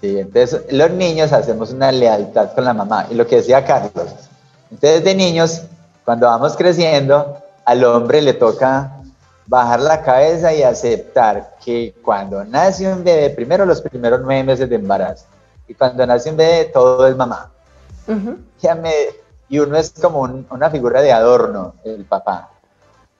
Sí, 0.00 0.18
entonces 0.18 0.64
los 0.70 0.90
niños 0.90 1.32
hacemos 1.32 1.72
una 1.72 1.92
lealtad 1.92 2.52
con 2.54 2.64
la 2.64 2.72
mamá, 2.72 3.06
y 3.10 3.14
lo 3.14 3.26
que 3.26 3.36
decía 3.36 3.64
Carlos, 3.64 4.28
entonces 4.70 5.04
de 5.04 5.14
niños, 5.14 5.62
cuando 6.04 6.26
vamos 6.26 6.56
creciendo, 6.56 7.36
al 7.64 7.84
hombre 7.84 8.22
le 8.22 8.34
toca 8.34 8.92
bajar 9.46 9.80
la 9.80 10.02
cabeza 10.02 10.54
y 10.54 10.62
aceptar 10.62 11.56
que 11.64 11.94
cuando 12.02 12.44
nace 12.44 12.90
un 12.90 13.02
bebé, 13.02 13.30
primero 13.30 13.66
los 13.66 13.80
primeros 13.82 14.20
nueve 14.22 14.44
meses 14.44 14.68
de 14.68 14.76
embarazo, 14.76 15.26
y 15.66 15.74
cuando 15.74 16.06
nace 16.06 16.30
un 16.30 16.36
bebé, 16.36 16.66
todo 16.66 17.06
es 17.06 17.16
mamá. 17.16 17.50
Y 19.48 19.58
uno 19.58 19.76
es 19.76 19.92
como 19.92 20.20
una 20.50 20.70
figura 20.70 21.00
de 21.00 21.12
adorno, 21.12 21.74
el 21.84 22.04
papá, 22.04 22.50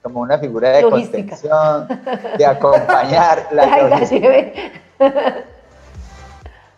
como 0.03 0.21
una 0.21 0.39
figura 0.39 0.71
de 0.71 0.83
contención, 0.83 1.89
de 2.37 2.47
acompañar 2.47 3.49
la, 3.53 3.67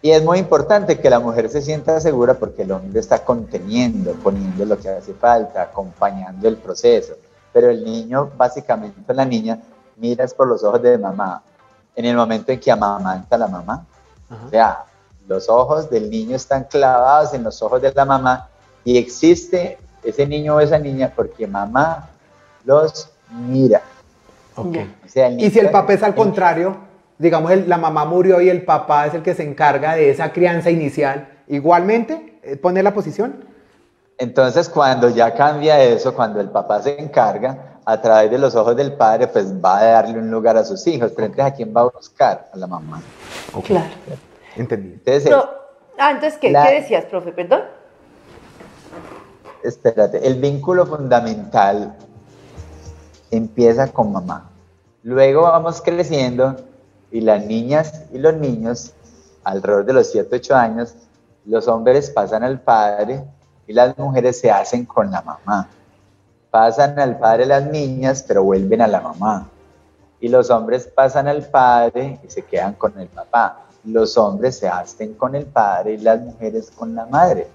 Y 0.03 0.11
es 0.11 0.25
muy 0.25 0.38
importante 0.38 0.99
que 0.99 1.11
la 1.11 1.20
mujer 1.20 1.49
se 1.51 1.61
sienta 1.61 2.01
segura 2.01 2.35
porque 2.35 2.62
el 2.62 2.73
hombre 2.73 3.01
está 3.01 3.25
conteniendo, 3.25 4.12
poniendo 4.14 4.64
lo 4.64 4.79
que 4.79 4.88
hace 4.88 5.12
falta, 5.14 5.62
acompañando 5.62 6.49
el 6.49 6.57
proceso. 6.57 7.14
Pero 7.53 7.70
el 7.70 7.85
niño, 7.85 8.31
básicamente 8.37 9.12
la 9.12 9.25
niña, 9.25 9.59
miras 9.96 10.33
por 10.33 10.46
los 10.49 10.64
ojos 10.64 10.81
de 10.81 10.96
mamá. 10.96 11.42
En 11.94 12.05
el 12.05 12.16
momento 12.16 12.53
en 12.53 12.61
que 12.61 12.70
amamanta 12.70 13.37
a 13.37 13.38
la 13.38 13.49
mamá. 13.49 13.85
O 14.46 14.49
sea, 14.49 14.85
los 15.28 15.48
ojos 15.48 15.90
del 15.90 16.11
niño 16.11 16.37
están 16.37 16.64
clavados 16.64 17.35
en 17.35 17.44
los 17.44 17.62
ojos 17.62 17.80
de 17.80 17.92
la 17.92 18.04
mamá 18.04 18.48
y 18.85 18.98
existe 18.98 19.78
ese 20.02 20.26
niño 20.26 20.56
o 20.56 20.61
esa 20.61 20.78
niña 20.78 21.12
porque 21.14 21.46
mamá 21.46 22.09
los 22.64 23.09
mira. 23.30 23.83
Okay. 24.56 24.94
y 25.38 25.50
si 25.50 25.59
el 25.59 25.70
papá 25.70 25.94
es 25.94 26.02
al 26.02 26.14
contrario, 26.14 26.76
digamos 27.18 27.52
la 27.66 27.78
mamá 27.78 28.04
murió 28.04 28.40
y 28.40 28.50
el 28.50 28.64
papá 28.64 29.06
es 29.06 29.14
el 29.14 29.22
que 29.22 29.35
se 29.35 29.42
encarga 29.42 29.94
de 29.94 30.11
esa 30.11 30.33
crianza 30.33 30.70
inicial, 30.70 31.28
igualmente 31.46 32.40
eh, 32.42 32.56
pone 32.56 32.83
la 32.83 32.92
posición. 32.92 33.44
Entonces, 34.18 34.68
cuando 34.68 35.09
ya 35.09 35.33
cambia 35.33 35.83
eso, 35.83 36.14
cuando 36.14 36.40
el 36.40 36.50
papá 36.50 36.83
se 36.83 37.00
encarga, 37.00 37.70
a 37.85 38.00
través 38.00 38.30
de 38.30 38.38
los 38.38 38.54
ojos 38.54 38.76
del 38.76 38.92
padre, 38.92 39.26
pues 39.26 39.52
va 39.52 39.78
a 39.78 39.85
darle 39.85 40.18
un 40.18 40.30
lugar 40.30 40.56
a 40.56 40.64
sus 40.64 40.87
hijos. 40.87 41.12
Pero 41.14 41.26
entonces, 41.26 41.52
¿a 41.52 41.56
quién 41.56 41.72
va 41.74 41.80
a 41.83 41.85
buscar? 41.85 42.48
A 42.52 42.56
la 42.56 42.66
mamá. 42.66 43.00
Claro. 43.64 43.88
Entendí. 44.56 44.92
Entonces, 44.94 45.32
ah, 45.98 46.10
entonces 46.10 46.38
¿qué? 46.38 46.52
¿qué 46.52 46.80
decías, 46.80 47.04
profe? 47.06 47.32
Perdón. 47.32 47.62
Espérate, 49.62 50.26
el 50.26 50.40
vínculo 50.40 50.86
fundamental 50.86 51.94
empieza 53.30 53.88
con 53.88 54.12
mamá. 54.12 54.50
Luego 55.02 55.42
vamos 55.42 55.80
creciendo 55.82 56.56
y 57.10 57.20
las 57.20 57.44
niñas 57.44 58.04
y 58.12 58.18
los 58.18 58.34
niños, 58.34 58.94
alrededor 59.44 59.84
de 59.84 59.92
los 59.92 60.10
7, 60.10 60.36
8 60.36 60.56
años, 60.56 60.94
los 61.44 61.68
hombres 61.68 62.10
pasan 62.10 62.44
al 62.44 62.60
padre 62.60 63.24
y 63.66 63.72
las 63.72 63.96
mujeres 63.98 64.40
se 64.40 64.50
hacen 64.50 64.84
con 64.84 65.10
la 65.10 65.22
mamá. 65.22 65.68
Pasan 66.50 66.98
al 66.98 67.18
padre 67.18 67.46
las 67.46 67.64
niñas, 67.66 68.24
pero 68.26 68.42
vuelven 68.42 68.82
a 68.82 68.86
la 68.86 69.00
mamá. 69.00 69.48
Y 70.20 70.28
los 70.28 70.50
hombres 70.50 70.86
pasan 70.86 71.28
al 71.28 71.42
padre 71.44 72.18
y 72.22 72.28
se 72.28 72.42
quedan 72.42 72.74
con 72.74 72.98
el 72.98 73.08
papá. 73.08 73.66
Los 73.84 74.16
hombres 74.18 74.58
se 74.58 74.68
hacen 74.68 75.14
con 75.14 75.34
el 75.34 75.46
padre 75.46 75.94
y 75.94 75.98
las 75.98 76.20
mujeres 76.20 76.70
con 76.70 76.94
la 76.94 77.06
madre. 77.06 77.46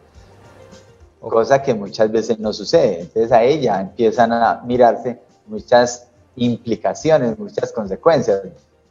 Cosa 1.20 1.62
que 1.62 1.74
muchas 1.74 2.12
veces 2.12 2.40
no 2.40 2.54
sucede. 2.54 3.02
Entonces 3.02 3.32
a 3.32 3.44
ella 3.44 3.82
empiezan 3.82 4.32
a 4.32 4.62
mirarse 4.66 5.20
muchas 5.48 6.08
implicaciones, 6.36 7.38
muchas 7.38 7.72
consecuencias. 7.72 8.42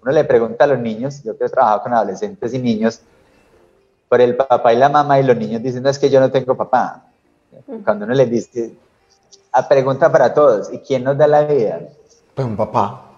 Uno 0.03 0.13
le 0.13 0.25
pregunta 0.25 0.65
a 0.65 0.67
los 0.67 0.79
niños, 0.79 1.23
yo 1.23 1.37
que 1.37 1.45
he 1.45 1.49
trabajado 1.49 1.83
con 1.83 1.95
adolescentes 1.95 2.53
y 2.55 2.59
niños, 2.59 3.01
por 4.09 4.21
el 4.21 4.37
papá 4.37 4.73
y 4.73 4.77
la 4.77 4.89
mamá 4.89 5.19
y 5.19 5.23
los 5.23 5.37
niños 5.37 5.63
dicen, 5.63 5.83
no 5.83 5.91
es 5.91 5.99
que 5.99 6.11
yo 6.11 6.21
no 6.21 6.31
tengo 6.31 6.57
papá. 6.57 7.07
Cuando 7.85 8.05
uno 8.05 8.15
les 8.15 8.31
dice, 8.31 8.75
a 9.53 9.67
pregunta 9.69 10.11
para 10.11 10.35
todos, 10.35 10.73
¿y 10.73 10.79
quién 10.79 11.05
nos 11.05 11.17
da 11.17 11.27
la 11.27 11.45
vida? 11.45 11.81
Pues 12.35 12.47
un 12.47 12.57
papá. 12.57 13.13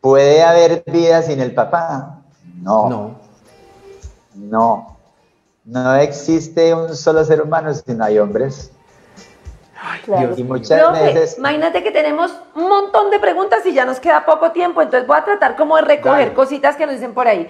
¿Puede 0.00 0.42
haber 0.42 0.82
vida 0.86 1.22
sin 1.22 1.40
el 1.40 1.54
papá? 1.54 2.19
No. 2.62 2.88
No. 2.88 3.14
No. 4.34 4.96
No 5.64 5.94
existe 5.96 6.74
un 6.74 6.96
solo 6.96 7.24
ser 7.24 7.42
humano 7.42 7.72
si 7.74 7.92
no 7.92 8.04
hay 8.04 8.18
hombres. 8.18 8.72
Y 10.36 10.44
muchas 10.44 10.92
veces. 10.92 11.38
Imagínate 11.38 11.82
que 11.82 11.90
tenemos 11.90 12.32
un 12.54 12.68
montón 12.68 13.10
de 13.10 13.18
preguntas 13.18 13.64
y 13.64 13.72
ya 13.72 13.84
nos 13.84 13.98
queda 13.98 14.24
poco 14.24 14.52
tiempo, 14.52 14.82
entonces 14.82 15.06
voy 15.06 15.16
a 15.16 15.24
tratar 15.24 15.56
como 15.56 15.76
de 15.76 15.82
recoger 15.82 16.34
cositas 16.34 16.76
que 16.76 16.86
nos 16.86 16.96
dicen 16.96 17.14
por 17.14 17.26
ahí. 17.26 17.48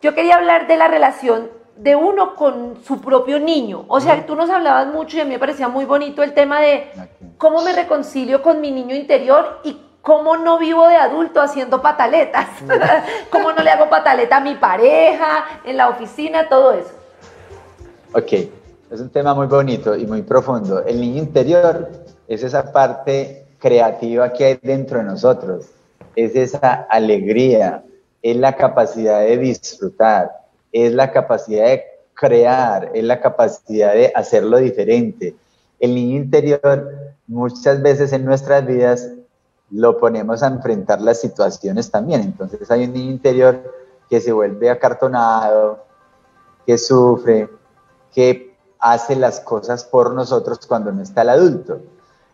Yo 0.00 0.14
quería 0.14 0.36
hablar 0.36 0.66
de 0.66 0.76
la 0.76 0.88
relación 0.88 1.50
de 1.76 1.96
uno 1.96 2.34
con 2.36 2.82
su 2.84 3.00
propio 3.00 3.38
niño. 3.38 3.84
O 3.88 4.00
sea, 4.00 4.26
tú 4.26 4.34
nos 4.34 4.50
hablabas 4.50 4.88
mucho 4.88 5.16
y 5.16 5.20
a 5.20 5.24
mí 5.24 5.30
me 5.30 5.38
parecía 5.38 5.68
muy 5.68 5.84
bonito 5.84 6.22
el 6.22 6.34
tema 6.34 6.60
de 6.60 6.90
cómo 7.38 7.62
me 7.62 7.72
reconcilio 7.72 8.42
con 8.42 8.60
mi 8.60 8.70
niño 8.70 8.94
interior 8.94 9.60
y 9.64 9.78
cómo 10.06 10.36
no 10.36 10.56
vivo 10.60 10.86
de 10.86 10.94
adulto 10.94 11.40
haciendo 11.40 11.82
pataletas, 11.82 12.46
cómo 13.30 13.50
no 13.50 13.60
le 13.60 13.70
hago 13.70 13.90
pataleta 13.90 14.36
a 14.36 14.40
mi 14.40 14.54
pareja, 14.54 15.44
en 15.64 15.76
la 15.76 15.88
oficina, 15.88 16.48
todo 16.48 16.74
eso. 16.74 16.92
Ok, 18.12 18.32
es 18.92 19.00
un 19.00 19.10
tema 19.10 19.34
muy 19.34 19.48
bonito 19.48 19.96
y 19.96 20.06
muy 20.06 20.22
profundo. 20.22 20.84
El 20.84 21.00
niño 21.00 21.18
interior 21.18 21.90
es 22.28 22.44
esa 22.44 22.70
parte 22.70 23.46
creativa 23.58 24.32
que 24.32 24.44
hay 24.44 24.58
dentro 24.62 24.98
de 24.98 25.04
nosotros, 25.06 25.66
es 26.14 26.36
esa 26.36 26.86
alegría, 26.88 27.82
es 28.22 28.36
la 28.36 28.54
capacidad 28.54 29.22
de 29.22 29.36
disfrutar, 29.38 30.30
es 30.70 30.92
la 30.92 31.10
capacidad 31.10 31.66
de 31.66 31.82
crear, 32.14 32.92
es 32.94 33.02
la 33.02 33.20
capacidad 33.20 33.92
de 33.92 34.12
hacerlo 34.14 34.58
diferente. 34.58 35.34
El 35.80 35.96
niño 35.96 36.16
interior 36.18 36.92
muchas 37.26 37.82
veces 37.82 38.12
en 38.12 38.24
nuestras 38.24 38.64
vidas 38.64 39.10
lo 39.70 39.98
ponemos 39.98 40.42
a 40.42 40.48
enfrentar 40.48 41.00
las 41.00 41.20
situaciones 41.20 41.90
también. 41.90 42.20
Entonces 42.22 42.70
hay 42.70 42.84
un 42.84 42.92
niño 42.92 43.10
interior 43.10 43.74
que 44.08 44.20
se 44.20 44.32
vuelve 44.32 44.70
acartonado, 44.70 45.84
que 46.64 46.78
sufre, 46.78 47.48
que 48.12 48.56
hace 48.78 49.16
las 49.16 49.40
cosas 49.40 49.84
por 49.84 50.12
nosotros 50.12 50.60
cuando 50.66 50.92
no 50.92 51.02
está 51.02 51.22
el 51.22 51.30
adulto. 51.30 51.80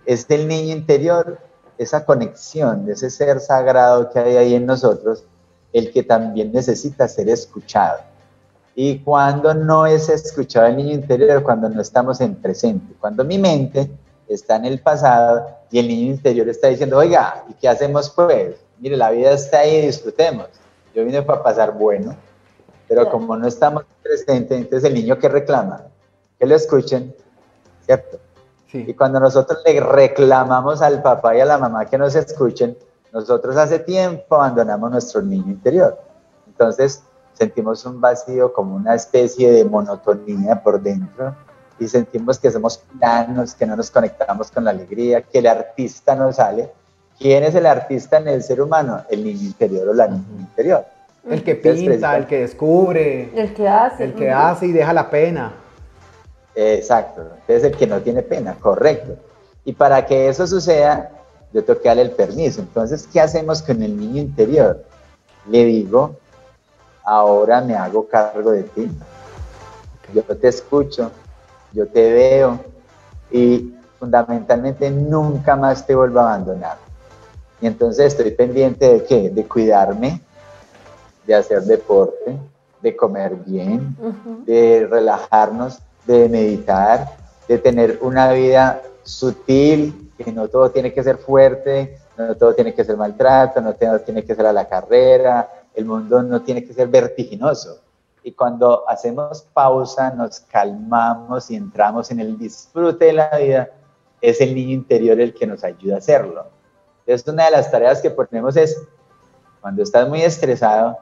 Es 0.04 0.26
el 0.30 0.48
niño 0.48 0.74
interior, 0.74 1.38
esa 1.78 2.04
conexión, 2.04 2.88
ese 2.90 3.10
ser 3.10 3.40
sagrado 3.40 4.10
que 4.10 4.18
hay 4.18 4.36
ahí 4.36 4.54
en 4.54 4.66
nosotros, 4.66 5.24
el 5.72 5.92
que 5.92 6.02
también 6.02 6.52
necesita 6.52 7.08
ser 7.08 7.28
escuchado. 7.28 8.00
Y 8.74 9.00
cuando 9.00 9.54
no 9.54 9.86
es 9.86 10.08
escuchado 10.08 10.66
el 10.66 10.76
niño 10.76 10.94
interior, 10.94 11.42
cuando 11.42 11.68
no 11.68 11.80
estamos 11.80 12.20
en 12.20 12.34
presente, 12.34 12.94
cuando 13.00 13.24
mi 13.24 13.38
mente 13.38 13.90
está 14.28 14.56
en 14.56 14.64
el 14.64 14.80
pasado 14.80 15.61
y 15.72 15.78
el 15.78 15.88
niño 15.88 16.12
interior 16.12 16.48
está 16.50 16.68
diciendo, 16.68 16.98
oiga, 16.98 17.44
¿y 17.48 17.54
qué 17.54 17.66
hacemos 17.66 18.10
pues? 18.10 18.56
Mire, 18.78 18.96
la 18.96 19.10
vida 19.10 19.32
está 19.32 19.60
ahí, 19.60 19.86
disfrutemos. 19.86 20.48
Yo 20.94 21.02
vine 21.02 21.22
para 21.22 21.42
pasar 21.42 21.72
bueno, 21.72 22.14
pero 22.86 23.10
como 23.10 23.34
no 23.38 23.48
estamos 23.48 23.84
presentes, 24.02 24.58
entonces 24.58 24.84
el 24.84 24.94
niño 24.94 25.18
que 25.18 25.30
reclama, 25.30 25.86
que 26.38 26.44
lo 26.44 26.54
escuchen, 26.54 27.14
¿cierto? 27.86 28.20
Y 28.74 28.92
cuando 28.92 29.18
nosotros 29.18 29.62
le 29.64 29.80
reclamamos 29.80 30.82
al 30.82 31.00
papá 31.00 31.34
y 31.36 31.40
a 31.40 31.46
la 31.46 31.56
mamá 31.56 31.86
que 31.86 31.96
nos 31.96 32.14
escuchen, 32.14 32.76
nosotros 33.10 33.56
hace 33.56 33.78
tiempo 33.78 34.34
abandonamos 34.34 34.90
nuestro 34.90 35.22
niño 35.22 35.52
interior. 35.52 35.98
Entonces 36.46 37.02
sentimos 37.32 37.86
un 37.86 37.98
vacío 37.98 38.52
como 38.52 38.76
una 38.76 38.94
especie 38.94 39.50
de 39.50 39.64
monotonía 39.64 40.62
por 40.62 40.82
dentro 40.82 41.34
y 41.82 41.88
sentimos 41.88 42.38
que 42.38 42.50
somos 42.50 42.78
planos, 42.98 43.54
que 43.54 43.66
no 43.66 43.76
nos 43.76 43.90
conectamos 43.90 44.50
con 44.50 44.64
la 44.64 44.70
alegría, 44.70 45.22
que 45.22 45.38
el 45.38 45.46
artista 45.46 46.14
no 46.14 46.32
sale. 46.32 46.70
¿Quién 47.18 47.44
es 47.44 47.54
el 47.54 47.66
artista 47.66 48.18
en 48.18 48.28
el 48.28 48.42
ser 48.42 48.60
humano? 48.60 49.02
El 49.10 49.24
niño 49.24 49.42
interior 49.42 49.88
o 49.88 49.94
la 49.94 50.06
niña 50.06 50.40
interior. 50.40 50.84
El 51.28 51.42
que 51.42 51.54
pinta, 51.54 52.16
el 52.16 52.26
que 52.26 52.40
descubre. 52.40 53.30
El 53.34 53.54
que 53.54 53.68
hace. 53.68 54.04
El 54.04 54.14
que 54.14 54.30
hace 54.30 54.66
y 54.66 54.72
deja 54.72 54.92
la 54.92 55.08
pena. 55.08 55.52
Exacto. 56.54 57.28
Es 57.46 57.64
el 57.64 57.76
que 57.76 57.86
no 57.86 58.00
tiene 58.00 58.22
pena, 58.22 58.56
correcto. 58.58 59.16
Y 59.64 59.72
para 59.72 60.04
que 60.04 60.28
eso 60.28 60.46
suceda, 60.46 61.10
yo 61.52 61.64
tengo 61.64 61.80
que 61.80 61.88
darle 61.88 62.02
el 62.02 62.10
permiso. 62.10 62.60
Entonces, 62.60 63.08
¿qué 63.12 63.20
hacemos 63.20 63.62
con 63.62 63.82
el 63.82 63.96
niño 63.96 64.20
interior? 64.20 64.84
Le 65.48 65.64
digo, 65.64 66.16
ahora 67.04 67.60
me 67.60 67.74
hago 67.74 68.06
cargo 68.08 68.50
de 68.52 68.64
ti. 68.64 68.90
Yo 70.12 70.22
te 70.22 70.48
escucho, 70.48 71.10
yo 71.72 71.86
te 71.88 72.12
veo 72.12 72.60
y 73.30 73.74
fundamentalmente 73.98 74.90
nunca 74.90 75.56
más 75.56 75.86
te 75.86 75.94
vuelvo 75.94 76.20
a 76.20 76.34
abandonar. 76.34 76.76
Y 77.60 77.66
entonces 77.66 78.06
estoy 78.06 78.32
pendiente 78.32 78.92
de 78.92 79.04
qué? 79.04 79.30
De 79.30 79.46
cuidarme, 79.46 80.20
de 81.26 81.34
hacer 81.34 81.62
deporte, 81.62 82.36
de 82.80 82.96
comer 82.96 83.36
bien, 83.46 83.96
de 84.44 84.86
relajarnos, 84.90 85.78
de 86.06 86.28
meditar, 86.28 87.16
de 87.46 87.58
tener 87.58 87.98
una 88.02 88.32
vida 88.32 88.82
sutil, 89.04 90.10
que 90.18 90.32
no 90.32 90.48
todo 90.48 90.70
tiene 90.70 90.92
que 90.92 91.02
ser 91.02 91.18
fuerte, 91.18 91.98
no 92.18 92.34
todo 92.36 92.54
tiene 92.54 92.74
que 92.74 92.84
ser 92.84 92.96
maltrato, 92.96 93.60
no 93.60 93.74
todo 93.74 94.00
tiene 94.00 94.24
que 94.24 94.34
ser 94.34 94.46
a 94.46 94.52
la 94.52 94.68
carrera, 94.68 95.48
el 95.74 95.84
mundo 95.84 96.22
no 96.22 96.42
tiene 96.42 96.64
que 96.64 96.74
ser 96.74 96.88
vertiginoso. 96.88 97.80
Y 98.22 98.32
cuando 98.32 98.88
hacemos 98.88 99.42
pausa, 99.52 100.10
nos 100.10 100.40
calmamos 100.40 101.50
y 101.50 101.56
entramos 101.56 102.10
en 102.10 102.20
el 102.20 102.38
disfrute 102.38 103.06
de 103.06 103.12
la 103.14 103.30
vida, 103.36 103.70
es 104.20 104.40
el 104.40 104.54
niño 104.54 104.72
interior 104.72 105.20
el 105.20 105.34
que 105.34 105.46
nos 105.46 105.64
ayuda 105.64 105.96
a 105.96 105.98
hacerlo. 105.98 106.46
Entonces, 107.00 107.26
una 107.26 107.46
de 107.46 107.50
las 107.50 107.70
tareas 107.70 108.00
que 108.00 108.10
ponemos 108.10 108.56
es, 108.56 108.80
cuando 109.60 109.82
estás 109.82 110.08
muy 110.08 110.22
estresado, 110.22 110.98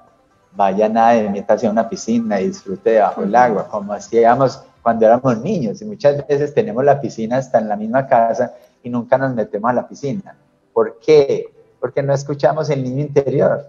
vaya 0.52 0.88
nada 0.88 1.12
de 1.12 1.28
métase 1.28 1.66
a 1.66 1.70
una 1.70 1.88
piscina 1.88 2.40
y 2.40 2.48
disfrute 2.48 2.90
debajo 2.90 3.20
del 3.20 3.34
agua, 3.34 3.68
como 3.68 3.92
hacíamos 3.92 4.62
cuando 4.82 5.04
éramos 5.04 5.38
niños. 5.38 5.82
Y 5.82 5.84
muchas 5.84 6.26
veces 6.26 6.54
tenemos 6.54 6.84
la 6.84 7.00
piscina 7.00 7.36
hasta 7.36 7.58
en 7.58 7.68
la 7.68 7.76
misma 7.76 8.06
casa 8.06 8.54
y 8.82 8.88
nunca 8.88 9.18
nos 9.18 9.34
metemos 9.34 9.70
a 9.70 9.74
la 9.74 9.86
piscina. 9.88 10.36
¿Por 10.72 10.98
qué? 11.00 11.44
Porque 11.78 12.02
no 12.02 12.14
escuchamos 12.14 12.70
el 12.70 12.82
niño 12.82 13.02
interior 13.02 13.66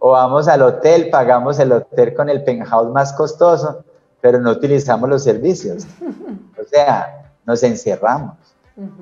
o 0.00 0.12
vamos 0.12 0.48
al 0.48 0.62
hotel, 0.62 1.10
pagamos 1.10 1.58
el 1.58 1.72
hotel 1.72 2.14
con 2.14 2.28
el 2.28 2.42
penthouse 2.42 2.90
más 2.90 3.12
costoso, 3.12 3.84
pero 4.20 4.40
no 4.40 4.50
utilizamos 4.50 5.08
los 5.08 5.22
servicios. 5.22 5.86
O 6.58 6.64
sea, 6.64 7.32
nos 7.46 7.62
encerramos. 7.62 8.34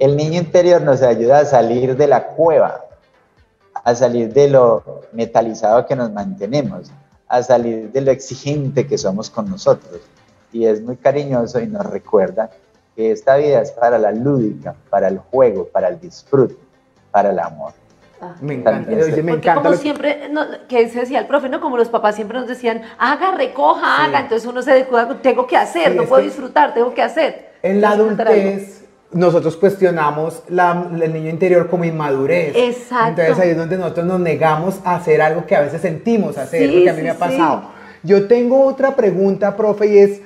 El 0.01 0.17
niño 0.17 0.41
interior 0.41 0.83
nos 0.83 1.03
ayuda 1.03 1.39
a 1.39 1.45
salir 1.45 1.97
de 1.97 2.09
la 2.09 2.27
cueva, 2.27 2.85
a 3.85 3.95
salir 3.95 4.33
de 4.33 4.51
lo 4.51 5.03
metalizado 5.13 5.87
que 5.87 5.95
nos 5.95 6.13
mantenemos, 6.13 6.91
a 7.29 7.43
salir 7.45 7.93
de 7.93 8.01
lo 8.01 8.11
exigente 8.11 8.87
que 8.87 8.99
somos 8.99 9.31
con 9.31 9.49
nosotros. 9.49 10.01
Y 10.53 10.67
es 10.67 10.83
muy 10.83 10.97
cariñoso 10.97 11.61
y 11.61 11.69
nos 11.69 11.87
recuerda 11.87 12.51
que 12.97 13.13
esta 13.13 13.37
vida 13.37 13.63
es 13.63 13.71
para 13.71 13.99
la 13.99 14.11
lúdica, 14.11 14.75
para 14.91 15.07
el 15.07 15.19
juego, 15.19 15.69
para 15.69 15.89
el 15.89 16.01
disfrute, 16.01 16.57
para 17.13 17.31
el 17.31 17.39
amor. 17.39 17.73
Ah. 18.20 18.35
me 18.40 18.54
encanta, 18.54 18.90
me 18.90 19.33
encanta. 19.33 19.62
Como 19.62 19.74
siempre, 19.74 20.31
que 20.68 20.88
se 20.88 21.00
decía 21.00 21.20
el 21.20 21.26
profe, 21.26 21.48
¿no? 21.48 21.61
Como 21.61 21.76
los 21.76 21.88
papás 21.88 22.16
siempre 22.16 22.38
nos 22.38 22.48
decían, 22.48 22.83
haga, 22.98 23.35
recoja, 23.37 24.04
haga, 24.04 24.20
entonces 24.20 24.48
uno 24.48 24.61
se 24.62 24.72
descuida, 24.72 25.09
tengo 25.22 25.46
que 25.46 25.57
hacer, 25.57 25.94
no 25.94 26.04
puedo 26.04 26.22
disfrutar, 26.22 26.74
tengo 26.74 26.92
que 26.94 27.02
hacer. 27.02 27.50
En 27.62 27.81
la 27.81 27.90
adultez, 27.90 28.85
nosotros 29.12 29.57
cuestionamos 29.57 30.42
el 30.48 31.12
niño 31.12 31.31
interior 31.31 31.68
como 31.68 31.85
inmadurez. 31.85 32.54
Exacto. 32.57 33.20
Entonces 33.20 33.44
ahí 33.44 33.50
es 33.50 33.57
donde 33.57 33.78
nosotros 33.78 34.07
nos 34.07 34.20
negamos 34.20 34.81
a 34.85 34.96
hacer 34.96 35.22
algo 35.22 35.46
que 35.46 35.54
a 35.54 35.61
veces 35.61 35.81
sentimos 35.81 36.37
hacer, 36.38 36.70
porque 36.72 36.90
a 36.90 36.94
mí 36.94 37.02
me 37.02 37.11
ha 37.11 37.18
pasado. 37.18 37.70
Yo 38.02 38.26
tengo 38.26 38.64
otra 38.64 38.96
pregunta, 38.96 39.57
profe, 39.57 39.87
y 39.87 39.98
es, 39.98 40.20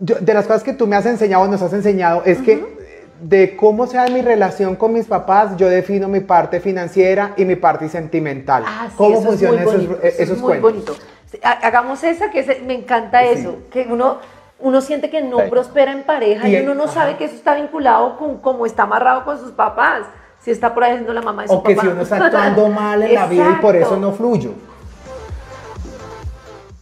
de 0.00 0.34
las 0.34 0.46
cosas 0.46 0.62
que 0.62 0.72
tú 0.72 0.86
me 0.86 0.96
has 0.96 1.06
enseñado, 1.06 1.46
nos 1.48 1.62
has 1.62 1.72
enseñado, 1.72 2.22
es 2.24 2.38
que 2.38 2.77
de 3.20 3.56
cómo 3.56 3.86
sea 3.86 4.06
mi 4.06 4.22
relación 4.22 4.76
con 4.76 4.92
mis 4.92 5.06
papás, 5.06 5.56
yo 5.56 5.68
defino 5.68 6.08
mi 6.08 6.20
parte 6.20 6.60
financiera 6.60 7.32
y 7.36 7.44
mi 7.44 7.56
parte 7.56 7.88
sentimental. 7.88 8.64
Ah, 8.66 8.88
¿Cómo 8.96 9.20
funcionan 9.22 9.66
esos, 9.66 9.82
esos 10.02 10.36
es 10.36 10.38
muy 10.38 10.58
bonito. 10.58 10.94
Hagamos 11.42 12.02
esa, 12.04 12.30
que 12.30 12.62
me 12.66 12.74
encanta 12.74 13.22
eso, 13.24 13.58
que 13.70 13.86
uno, 13.90 14.18
uno 14.60 14.80
siente 14.80 15.10
que 15.10 15.22
no 15.22 15.38
prospera 15.50 15.92
en 15.92 16.04
pareja 16.04 16.48
y, 16.48 16.56
uno 16.56 16.74
no 16.74 16.88
sabe 16.88 17.16
que 17.16 17.24
eso 17.24 17.34
está 17.34 17.54
vinculado 17.54 18.16
con 18.16 18.38
cómo 18.38 18.66
está 18.66 18.84
amarrado 18.84 19.24
con 19.24 19.38
sus 19.38 19.52
papás. 19.52 20.02
Si 20.40 20.52
está 20.52 20.72
por 20.72 20.84
ahí 20.84 20.92
haciendo 20.92 21.12
la 21.12 21.20
mamá 21.20 21.42
de 21.42 21.48
su 21.48 21.54
O 21.54 21.62
que 21.62 21.76
si 21.76 21.86
uno 21.86 22.02
está 22.02 22.16
actuando 22.16 22.68
mal 22.70 23.02
en 23.02 23.14
la 23.14 23.26
vida 23.26 23.56
y 23.58 23.60
por 23.60 23.74
eso 23.76 23.96
no 23.96 24.12
fluyo. 24.12 24.52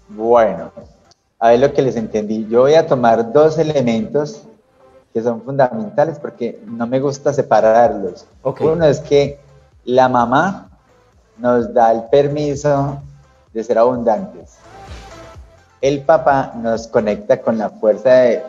Bueno, 0.08 0.70
a 1.38 1.50
ver 1.50 1.60
lo 1.60 1.72
que 1.72 1.82
les 1.82 1.96
entendí. 1.96 2.46
Yo 2.48 2.62
voy 2.62 2.74
a 2.74 2.86
tomar 2.86 3.32
dos 3.32 3.58
elementos 3.58 4.46
que 5.16 5.22
son 5.22 5.40
fundamentales 5.40 6.18
porque 6.18 6.60
no 6.66 6.86
me 6.86 7.00
gusta 7.00 7.32
separarlos. 7.32 8.26
Uno 8.60 8.84
es 8.84 9.00
que 9.00 9.38
la 9.86 10.10
mamá 10.10 10.78
nos 11.38 11.72
da 11.72 11.90
el 11.90 12.02
permiso 12.10 13.00
de 13.54 13.64
ser 13.64 13.78
abundantes. 13.78 14.56
El 15.80 16.02
papá 16.02 16.52
nos 16.56 16.86
conecta 16.88 17.40
con 17.40 17.56
la 17.56 17.70
fuerza 17.70 18.10
de 18.10 18.42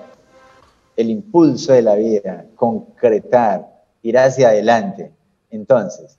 el 0.97 1.09
impulso 1.09 1.71
de 1.71 1.83
la 1.83 1.95
vida, 1.95 2.43
concretar, 2.57 3.65
ir 4.01 4.17
hacia 4.17 4.49
adelante. 4.49 5.13
Entonces, 5.49 6.17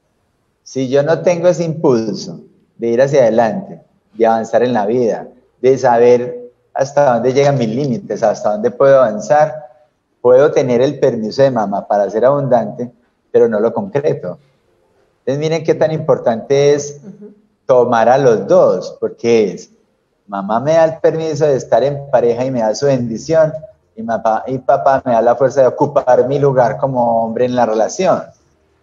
si 0.62 0.88
yo 0.88 1.02
no 1.02 1.20
tengo 1.20 1.48
ese 1.48 1.64
impulso 1.64 2.40
de 2.78 2.88
ir 2.88 3.02
hacia 3.02 3.20
adelante, 3.20 3.82
de 4.14 4.26
avanzar 4.26 4.62
en 4.62 4.72
la 4.72 4.86
vida, 4.86 5.28
de 5.60 5.76
saber 5.76 6.52
hasta 6.72 7.12
dónde 7.12 7.34
llegan 7.34 7.58
mis 7.58 7.68
límites, 7.68 8.22
hasta 8.22 8.52
dónde 8.52 8.70
puedo 8.70 9.02
avanzar, 9.02 9.57
puedo 10.20 10.50
tener 10.52 10.80
el 10.80 10.98
permiso 10.98 11.42
de 11.42 11.50
mamá 11.50 11.86
para 11.86 12.08
ser 12.10 12.24
abundante, 12.24 12.90
pero 13.30 13.48
no 13.48 13.60
lo 13.60 13.72
concreto. 13.72 14.38
Entonces 15.20 15.38
miren 15.38 15.64
qué 15.64 15.74
tan 15.74 15.92
importante 15.92 16.74
es 16.74 17.00
tomar 17.66 18.08
a 18.08 18.18
los 18.18 18.46
dos, 18.46 18.96
porque 18.98 19.52
es, 19.52 19.70
mamá 20.26 20.58
me 20.60 20.72
da 20.72 20.84
el 20.84 20.98
permiso 21.00 21.44
de 21.44 21.56
estar 21.56 21.84
en 21.84 22.10
pareja 22.10 22.44
y 22.44 22.50
me 22.50 22.60
da 22.60 22.74
su 22.74 22.86
bendición, 22.86 23.52
y, 23.94 24.02
papá, 24.02 24.44
y 24.46 24.58
papá 24.58 25.02
me 25.04 25.12
da 25.12 25.20
la 25.20 25.34
fuerza 25.36 25.62
de 25.62 25.66
ocupar 25.66 26.26
mi 26.26 26.38
lugar 26.38 26.78
como 26.78 27.24
hombre 27.24 27.44
en 27.44 27.56
la 27.56 27.66
relación, 27.66 28.22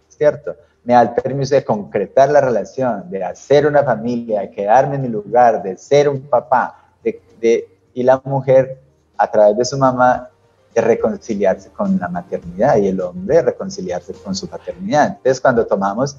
¿cierto? 0.08 0.54
Me 0.84 0.92
da 0.92 1.02
el 1.02 1.10
permiso 1.14 1.54
de 1.54 1.64
concretar 1.64 2.30
la 2.30 2.40
relación, 2.40 3.10
de 3.10 3.24
hacer 3.24 3.66
una 3.66 3.82
familia, 3.82 4.42
de 4.42 4.50
quedarme 4.50 4.96
en 4.96 5.02
mi 5.02 5.08
lugar, 5.08 5.62
de 5.62 5.76
ser 5.76 6.08
un 6.08 6.20
papá, 6.20 6.92
de, 7.02 7.68
y 7.92 8.02
la 8.02 8.20
mujer 8.24 8.78
a 9.16 9.30
través 9.30 9.56
de 9.56 9.64
su 9.64 9.78
mamá 9.78 10.30
de 10.76 10.82
reconciliarse 10.82 11.70
con 11.70 11.98
la 11.98 12.06
maternidad 12.06 12.76
y 12.76 12.88
el 12.88 13.00
hombre 13.00 13.40
reconciliarse 13.40 14.12
con 14.12 14.34
su 14.34 14.46
paternidad. 14.46 15.06
Entonces, 15.06 15.40
cuando 15.40 15.66
tomamos 15.66 16.18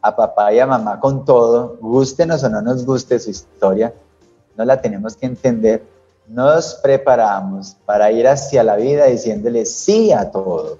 a 0.00 0.14
papá 0.14 0.52
y 0.52 0.60
a 0.60 0.68
mamá 0.68 1.00
con 1.00 1.24
todo, 1.24 1.76
gustenos 1.80 2.44
o 2.44 2.48
no 2.48 2.62
nos 2.62 2.86
guste 2.86 3.18
su 3.18 3.30
historia, 3.30 3.92
no 4.56 4.64
la 4.64 4.80
tenemos 4.80 5.16
que 5.16 5.26
entender. 5.26 5.82
Nos 6.28 6.76
preparamos 6.76 7.76
para 7.84 8.12
ir 8.12 8.28
hacia 8.28 8.62
la 8.62 8.76
vida 8.76 9.06
diciéndole 9.06 9.66
sí 9.66 10.12
a 10.12 10.30
todo, 10.30 10.78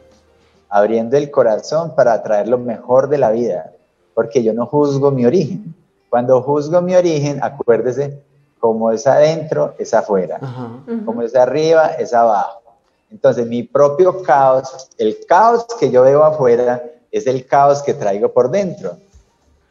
abriendo 0.68 1.16
el 1.16 1.28
corazón 1.33 1.96
para 1.96 2.12
atraer 2.12 2.46
lo 2.46 2.59
mejor 2.59 3.09
de 3.09 3.18
la 3.18 3.33
vida, 3.33 3.72
porque 4.14 4.44
yo 4.44 4.52
no 4.52 4.66
juzgo 4.66 5.11
mi 5.11 5.26
origen. 5.26 5.74
Cuando 6.09 6.40
juzgo 6.40 6.81
mi 6.83 6.94
origen, 6.94 7.42
acuérdese, 7.42 8.22
como 8.61 8.92
es 8.92 9.09
adentro, 9.09 9.74
es 9.76 9.92
afuera. 9.92 10.38
Como 11.04 11.22
es 11.22 11.35
arriba, 11.35 11.88
es 11.98 12.14
abajo. 12.14 12.58
Entonces, 13.11 13.47
mi 13.47 13.62
propio 13.62 14.23
caos, 14.23 14.90
el 14.99 15.18
caos 15.27 15.66
que 15.79 15.90
yo 15.90 16.03
veo 16.03 16.25
afuera, 16.25 16.83
es 17.11 17.27
el 17.27 17.47
caos 17.47 17.83
que 17.83 17.94
traigo 17.94 18.33
por 18.33 18.51
dentro. 18.51 18.99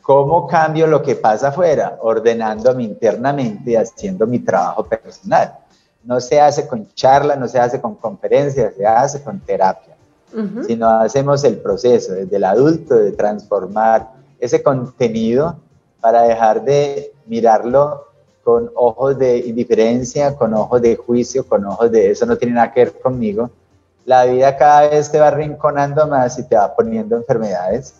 ¿Cómo 0.02 0.48
cambio 0.48 0.88
lo 0.88 1.04
que 1.04 1.16
pasa 1.16 1.50
afuera? 1.50 2.00
Ordenándome 2.02 2.84
internamente 2.84 3.72
y 3.72 3.76
haciendo 3.76 4.26
mi 4.26 4.40
trabajo 4.40 4.86
personal. 4.86 5.58
No 6.04 6.20
se 6.22 6.40
hace 6.40 6.68
con 6.68 6.88
charla, 6.94 7.36
no 7.36 7.48
se 7.48 7.60
hace 7.60 7.82
con 7.82 7.96
conferencias, 7.96 8.74
se 8.76 8.86
hace 8.86 9.22
con 9.22 9.40
terapia. 9.42 9.96
Sino 10.66 10.90
hacemos 10.90 11.44
el 11.44 11.58
proceso 11.58 12.14
desde 12.14 12.36
el 12.36 12.44
adulto 12.44 12.96
de 12.96 13.12
transformar 13.12 14.12
ese 14.40 14.62
contenido 14.62 15.58
para 16.00 16.24
dejar 16.24 16.64
de 16.64 17.14
mirarlo 17.26 18.06
con 18.48 18.72
ojos 18.76 19.18
de 19.20 19.40
indiferencia, 19.40 20.34
con 20.38 20.54
ojos 20.54 20.82
de 20.82 20.96
juicio, 20.96 21.46
con 21.46 21.66
ojos 21.66 21.92
de 21.92 22.12
eso 22.12 22.26
no 22.26 22.38
tiene 22.38 22.54
nada 22.54 22.72
que 22.72 22.86
ver 22.86 22.98
conmigo. 22.98 23.52
La 24.06 24.24
vida 24.24 24.56
cada 24.56 24.88
vez 24.88 25.12
te 25.12 25.20
va 25.20 25.32
rinconando 25.32 26.08
más 26.08 26.40
y 26.40 26.44
te 26.48 26.56
va 26.56 26.74
poniendo 26.74 27.18
enfermedades. 27.18 27.96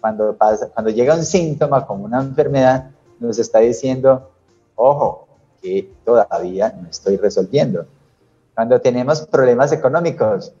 Cuando, 0.00 0.36
pasa, 0.36 0.68
cuando 0.68 0.92
llega 0.92 1.16
un 1.16 1.24
síntoma 1.24 1.84
como 1.84 2.04
una 2.04 2.20
enfermedad, 2.20 2.90
nos 3.18 3.40
está 3.40 3.58
diciendo, 3.58 4.30
ojo, 4.76 5.26
que 5.60 5.90
todavía 6.04 6.72
no 6.80 6.88
estoy 6.88 7.16
resolviendo. 7.16 7.84
Cuando 8.54 8.80
tenemos 8.80 9.22
problemas 9.22 9.72
económicos, 9.72 10.52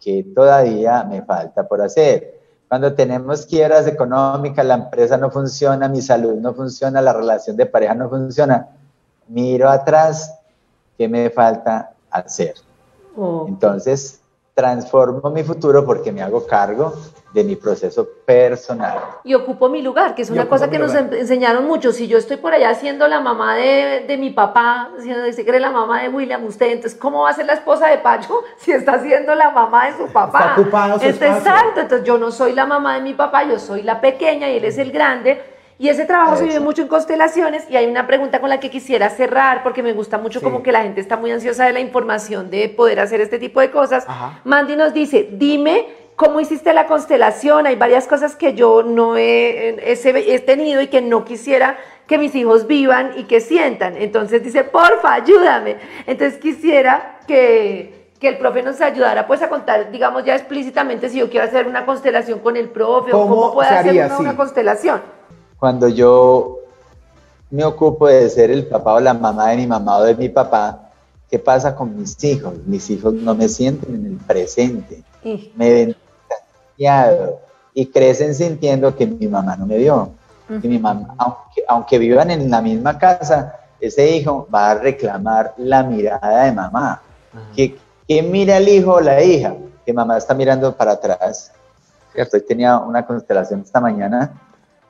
que 0.00 0.24
todavía 0.32 1.02
me 1.02 1.22
falta 1.22 1.66
por 1.66 1.82
hacer. 1.82 2.37
Cuando 2.68 2.92
tenemos 2.94 3.46
quiebras 3.46 3.86
económicas, 3.86 4.64
la 4.64 4.74
empresa 4.74 5.16
no 5.16 5.30
funciona, 5.30 5.88
mi 5.88 6.02
salud 6.02 6.34
no 6.34 6.52
funciona, 6.52 7.00
la 7.00 7.14
relación 7.14 7.56
de 7.56 7.66
pareja 7.66 7.94
no 7.94 8.10
funciona, 8.10 8.68
miro 9.28 9.70
atrás, 9.70 10.38
¿qué 10.98 11.08
me 11.08 11.30
falta 11.30 11.92
hacer? 12.10 12.54
Entonces, 13.46 14.20
transformo 14.54 15.30
mi 15.30 15.42
futuro 15.42 15.84
porque 15.84 16.12
me 16.12 16.22
hago 16.22 16.46
cargo 16.46 16.92
de 17.32 17.44
mi 17.44 17.56
proceso 17.56 18.08
personal. 18.24 18.98
Y 19.24 19.34
ocupo 19.34 19.68
mi 19.68 19.82
lugar, 19.82 20.14
que 20.14 20.22
es 20.22 20.30
una 20.30 20.48
cosa 20.48 20.70
que 20.70 20.78
nos 20.78 20.94
enseñaron 20.94 21.66
mucho. 21.66 21.92
Si 21.92 22.08
yo 22.08 22.16
estoy 22.18 22.38
por 22.38 22.54
allá 22.54 22.74
siendo 22.74 23.06
la 23.06 23.20
mamá 23.20 23.54
de, 23.56 24.04
de 24.06 24.16
mi 24.16 24.30
papá, 24.30 24.90
siendo 25.00 25.22
que 25.24 25.48
eres 25.48 25.60
la 25.60 25.70
mamá 25.70 26.02
de 26.02 26.08
William, 26.08 26.44
usted, 26.44 26.70
entonces, 26.70 26.98
¿cómo 26.98 27.22
va 27.22 27.30
a 27.30 27.34
ser 27.34 27.46
la 27.46 27.54
esposa 27.54 27.88
de 27.88 27.98
Pacho 27.98 28.42
si 28.58 28.72
está 28.72 28.98
siendo 29.00 29.34
la 29.34 29.50
mamá 29.50 29.86
de 29.86 29.96
su 29.98 30.12
papá? 30.12 30.38
Está 30.38 30.60
ocupado 30.60 30.98
su 30.98 31.06
Exacto, 31.06 31.80
entonces 31.80 32.06
yo 32.06 32.18
no 32.18 32.30
soy 32.30 32.52
la 32.52 32.66
mamá 32.66 32.94
de 32.94 33.02
mi 33.02 33.14
papá, 33.14 33.44
yo 33.44 33.58
soy 33.58 33.82
la 33.82 34.00
pequeña 34.00 34.50
y 34.50 34.56
él 34.56 34.64
es 34.64 34.78
el 34.78 34.90
grande 34.90 35.40
y 35.80 35.88
ese 35.88 36.06
trabajo 36.06 36.36
se 36.36 36.44
vive 36.44 36.58
mucho 36.58 36.82
en 36.82 36.88
constelaciones 36.88 37.64
y 37.70 37.76
hay 37.76 37.86
una 37.86 38.08
pregunta 38.08 38.40
con 38.40 38.50
la 38.50 38.58
que 38.58 38.68
quisiera 38.68 39.10
cerrar 39.10 39.62
porque 39.62 39.80
me 39.80 39.92
gusta 39.92 40.18
mucho 40.18 40.42
como 40.42 40.60
que 40.60 40.72
la 40.72 40.82
gente 40.82 41.00
está 41.00 41.16
muy 41.16 41.30
ansiosa 41.30 41.66
de 41.66 41.72
la 41.72 41.78
información 41.78 42.50
de 42.50 42.68
poder 42.68 42.98
hacer 42.98 43.20
este 43.20 43.38
tipo 43.38 43.60
de 43.60 43.70
cosas. 43.70 44.04
Mandy 44.42 44.74
nos 44.74 44.92
dice, 44.92 45.28
dime 45.30 45.86
cómo 46.18 46.40
hiciste 46.40 46.74
la 46.74 46.86
constelación, 46.86 47.66
hay 47.66 47.76
varias 47.76 48.06
cosas 48.06 48.36
que 48.36 48.54
yo 48.54 48.82
no 48.82 49.16
he, 49.16 49.76
he, 49.92 50.38
tenido 50.40 50.82
y 50.82 50.88
que 50.88 51.00
no 51.00 51.24
quisiera 51.24 51.78
que 52.06 52.18
mis 52.18 52.34
hijos 52.34 52.66
vivan 52.66 53.12
y 53.16 53.24
que 53.24 53.40
sientan. 53.40 53.96
Entonces 53.96 54.42
dice, 54.42 54.64
porfa, 54.64 55.14
ayúdame. 55.14 55.76
Entonces 56.06 56.38
quisiera 56.40 57.20
que, 57.26 58.10
que 58.18 58.28
el 58.28 58.38
profe 58.38 58.62
nos 58.62 58.80
ayudara 58.80 59.26
pues 59.26 59.42
a 59.42 59.48
contar, 59.48 59.90
digamos 59.92 60.24
ya 60.24 60.34
explícitamente, 60.34 61.08
si 61.08 61.20
yo 61.20 61.30
quiero 61.30 61.46
hacer 61.46 61.66
una 61.66 61.86
constelación 61.86 62.40
con 62.40 62.56
el 62.56 62.68
profe 62.68 63.12
o 63.12 63.28
cómo 63.28 63.54
puede 63.54 63.70
hacer 63.70 64.10
una 64.18 64.36
constelación 64.36 65.00
cuando 65.58 65.88
yo 65.88 66.60
me 67.50 67.64
ocupo 67.64 68.06
de 68.06 68.28
ser 68.30 68.50
el 68.50 68.66
papá 68.66 68.94
o 68.94 69.00
la 69.00 69.14
mamá 69.14 69.50
de 69.50 69.56
mi 69.56 69.66
mamá 69.66 69.98
o 69.98 70.04
de 70.04 70.14
mi 70.14 70.28
papá, 70.28 70.90
¿qué 71.30 71.38
pasa 71.38 71.74
con 71.74 71.96
mis 71.96 72.22
hijos? 72.24 72.54
Mis 72.66 72.88
hijos 72.90 73.14
no 73.14 73.34
me 73.34 73.48
sienten 73.48 73.94
en 73.94 74.06
el 74.06 74.16
presente, 74.18 75.02
me 75.56 75.72
ven 75.72 75.96
distanciado 76.78 77.40
y 77.74 77.86
crecen 77.86 78.34
sintiendo 78.34 78.94
que 78.94 79.06
mi 79.06 79.26
mamá 79.28 79.56
no 79.56 79.66
me 79.66 79.78
vio. 79.78 80.10
mi 80.48 80.78
mamá, 80.78 81.14
aunque, 81.18 81.62
aunque 81.68 81.98
vivan 81.98 82.30
en 82.30 82.50
la 82.50 82.62
misma 82.62 82.98
casa, 82.98 83.54
ese 83.80 84.16
hijo 84.16 84.48
va 84.52 84.70
a 84.70 84.74
reclamar 84.74 85.54
la 85.58 85.82
mirada 85.82 86.44
de 86.44 86.52
mamá. 86.52 87.02
¿Qué, 87.54 87.78
mira 88.22 88.56
el 88.56 88.68
hijo 88.68 88.94
o 88.94 89.00
la 89.00 89.22
hija? 89.22 89.54
Que 89.84 89.92
mamá 89.92 90.16
está 90.16 90.34
mirando 90.34 90.74
para 90.74 90.92
atrás. 90.92 91.52
Cierto, 92.12 92.40
tenía 92.42 92.78
una 92.78 93.04
constelación 93.06 93.60
esta 93.60 93.80
mañana 93.80 94.32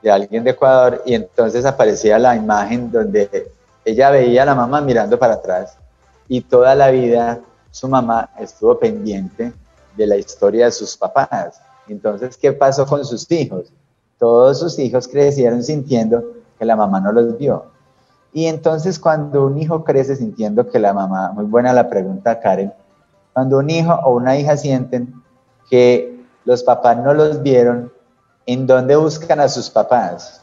de 0.01 0.09
alguien 0.09 0.43
de 0.43 0.51
Ecuador 0.51 1.03
y 1.05 1.13
entonces 1.13 1.65
aparecía 1.65 2.17
la 2.17 2.35
imagen 2.35 2.89
donde 2.89 3.51
ella 3.83 4.09
veía 4.09 4.43
a 4.43 4.45
la 4.45 4.55
mamá 4.55 4.79
mirando 4.79 5.19
para 5.19 5.33
atrás 5.33 5.77
y 6.29 6.41
toda 6.41 6.73
la 6.73 6.89
vida 6.89 7.39
su 7.69 7.89
mamá 7.89 8.29
estuvo 8.39 8.79
pendiente 8.79 9.51
de 9.97 10.07
la 10.07 10.15
historia 10.15 10.65
de 10.65 10.71
sus 10.71 10.95
papás. 10.95 11.61
Entonces, 11.93 12.37
¿qué 12.37 12.53
pasó 12.53 12.85
con 12.85 13.03
sus 13.05 13.29
hijos? 13.31 13.71
Todos 14.17 14.59
sus 14.59 14.77
hijos 14.79 15.07
crecieron 15.07 15.63
sintiendo 15.63 16.23
que 16.57 16.65
la 16.65 16.75
mamá 16.75 16.99
no 16.99 17.11
los 17.11 17.37
vio. 17.37 17.65
Y 18.33 18.45
entonces 18.45 18.99
cuando 18.99 19.45
un 19.45 19.57
hijo 19.57 19.83
crece 19.83 20.15
sintiendo 20.15 20.69
que 20.69 20.77
la 20.77 20.93
mamá, 20.93 21.31
muy 21.31 21.45
buena 21.45 21.73
la 21.73 21.89
pregunta 21.89 22.39
Karen, 22.39 22.71
cuando 23.33 23.57
un 23.57 23.69
hijo 23.69 23.93
o 24.03 24.15
una 24.15 24.37
hija 24.37 24.55
sienten 24.57 25.13
que 25.69 26.19
los 26.45 26.63
papás 26.63 26.97
no 26.97 27.13
los 27.13 27.41
vieron, 27.41 27.91
¿En 28.49 28.65
dónde 28.65 28.95
buscan 28.95 29.39
a 29.39 29.47
sus 29.47 29.69
papás? 29.69 30.41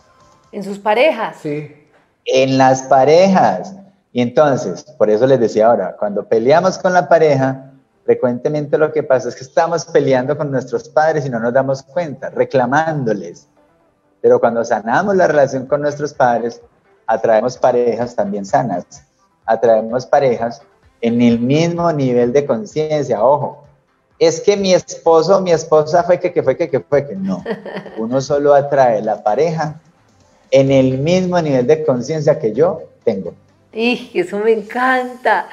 En 0.53 0.63
sus 0.63 0.79
parejas. 0.79 1.39
Sí. 1.43 1.69
En 2.25 2.57
las 2.57 2.83
parejas. 2.83 3.75
Y 4.13 4.23
entonces, 4.23 4.85
por 4.97 5.11
eso 5.11 5.27
les 5.27 5.41
decía 5.41 5.67
ahora, 5.67 5.97
cuando 5.99 6.25
peleamos 6.25 6.79
con 6.79 6.93
la 6.93 7.09
pareja, 7.09 7.66
frecuentemente 8.07 8.79
lo 8.79 8.93
que 8.93 9.03
pasa 9.03 9.29
es 9.29 9.35
que 9.35 9.43
estamos 9.43 9.85
peleando 9.85 10.39
con 10.39 10.51
nuestros 10.51 10.89
padres 10.89 11.27
y 11.27 11.29
no 11.29 11.41
nos 11.41 11.53
damos 11.53 11.83
cuenta, 11.83 12.31
reclamándoles. 12.31 13.49
Pero 14.23 14.39
cuando 14.41 14.65
sanamos 14.65 15.17
la 15.17 15.27
relación 15.27 15.67
con 15.67 15.83
nuestros 15.83 16.15
padres, 16.15 16.63
atraemos 17.07 17.59
parejas 17.59 18.15
también 18.15 18.47
sanas. 18.47 18.87
Atraemos 19.45 20.07
parejas 20.07 20.63
en 21.01 21.21
el 21.21 21.41
mismo 21.41 21.93
nivel 21.93 22.33
de 22.33 22.47
conciencia. 22.47 23.23
Ojo, 23.25 23.65
es 24.21 24.41
que 24.41 24.57
mi 24.57 24.73
esposo, 24.73 25.41
mi 25.41 25.51
esposa 25.51 26.05
fue 26.05 26.21
que, 26.21 26.33
que 26.33 26.43
fue 26.43 26.57
que, 26.57 26.71
que 26.71 26.81
fue 26.81 27.07
que 27.07 27.17
no. 27.17 27.43
Uno 27.99 28.21
solo 28.21 28.55
atrae 28.55 29.03
la 29.03 29.23
pareja 29.23 29.81
en 30.53 30.71
el 30.71 30.99
mismo 30.99 31.41
nivel 31.43 31.67
de 31.67 31.85
conciencia 31.85 32.39
que 32.39 32.53
yo 32.53 32.83
tengo. 33.05 33.35
Y 33.73 34.11
eso 34.15 34.39
me 34.39 34.53
encanta. 34.53 35.49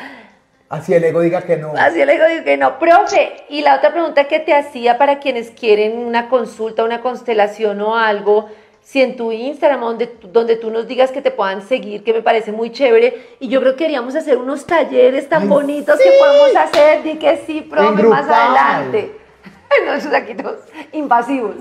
Así 0.74 0.92
el 0.92 1.04
ego 1.04 1.22
diga 1.22 1.44
que 1.44 1.56
no. 1.56 1.74
Así 1.78 2.02
el 2.02 2.10
ego 2.10 2.26
diga 2.26 2.44
que 2.44 2.58
no. 2.58 2.80
Profe, 2.80 3.46
y 3.48 3.62
la 3.62 3.76
otra 3.76 3.92
pregunta 3.92 4.24
que 4.24 4.40
te 4.40 4.56
hacía 4.56 4.98
para 4.98 5.20
quienes 5.20 5.52
quieren 5.52 6.00
una 6.00 6.30
consulta, 6.30 6.84
una 6.84 7.00
constelación 7.00 7.80
o 7.82 7.96
algo, 7.96 8.50
si 8.82 9.04
en 9.04 9.16
tu 9.16 9.32
Instagram, 9.32 9.82
donde, 9.82 10.18
donde 10.32 10.56
tú 10.56 10.72
nos 10.72 10.88
digas 10.88 11.12
que 11.12 11.22
te 11.22 11.30
puedan 11.30 11.62
seguir, 11.62 12.04
que 12.04 12.12
me 12.12 12.24
parece 12.24 12.52
muy 12.52 12.72
chévere, 12.72 13.36
y 13.40 13.50
yo 13.50 13.60
creo 13.62 13.74
que 13.74 13.84
queríamos 13.84 14.16
hacer 14.16 14.36
unos 14.36 14.66
talleres 14.66 15.30
tan 15.30 15.48
bonitos 15.48 16.00
que 16.00 16.10
podemos 16.18 16.56
hacer, 16.56 17.04
di 17.04 17.20
que 17.20 17.38
sí, 17.46 17.62
profe, 17.62 18.02
más 18.02 18.28
adelante. 18.28 19.16
no, 19.86 19.94
esos 19.94 20.12
aquí 20.12 20.34
todos 20.34 20.58
invasivos. 20.92 21.56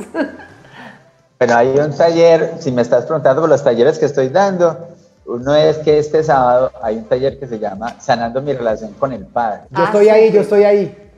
Bueno, 1.39 1.55
hay 1.55 1.69
un 1.79 1.95
taller, 1.95 2.55
si 2.61 2.73
me 2.73 2.81
estás 2.81 3.05
preguntando 3.05 3.43
por 3.43 3.51
los 3.51 3.63
talleres 3.63 3.99
que 3.99 4.07
estoy 4.07 4.31
dando, 4.31 4.89
uno 5.25 5.55
es 5.55 5.79
que 5.79 5.99
este 5.99 6.23
sábado 6.23 6.73
hay 6.83 6.97
un 6.97 7.05
taller 7.05 7.39
que 7.39 7.47
se 7.47 7.59
llama 7.59 8.01
Sanando 8.01 8.43
mi 8.43 8.53
relación 8.53 8.93
con 8.95 9.13
el 9.13 9.27
Padre. 9.27 9.63
Yo 9.71 9.85
estoy 9.85 10.09
ah, 10.09 10.15
ahí, 10.15 10.33
yo 10.33 10.41
estoy 10.41 10.65
ahí. 10.65 11.13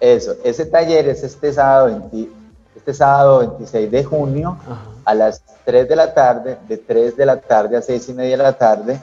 Eso, 0.00 0.34
ese 0.44 0.66
taller 0.66 1.08
es 1.08 1.22
este 1.22 1.52
sábado 1.52 1.86
20 1.86 2.44
este 2.76 2.92
sábado 2.92 3.38
26 3.38 3.90
de 3.90 4.04
junio 4.04 4.58
a 5.06 5.14
las 5.14 5.42
3 5.64 5.88
de 5.88 5.96
la 5.96 6.12
tarde, 6.12 6.58
de 6.68 6.76
3 6.76 7.16
de 7.16 7.24
la 7.24 7.40
tarde 7.40 7.78
a 7.78 7.82
6 7.82 8.10
y 8.10 8.12
media 8.12 8.36
de 8.36 8.42
la 8.42 8.52
tarde. 8.52 9.00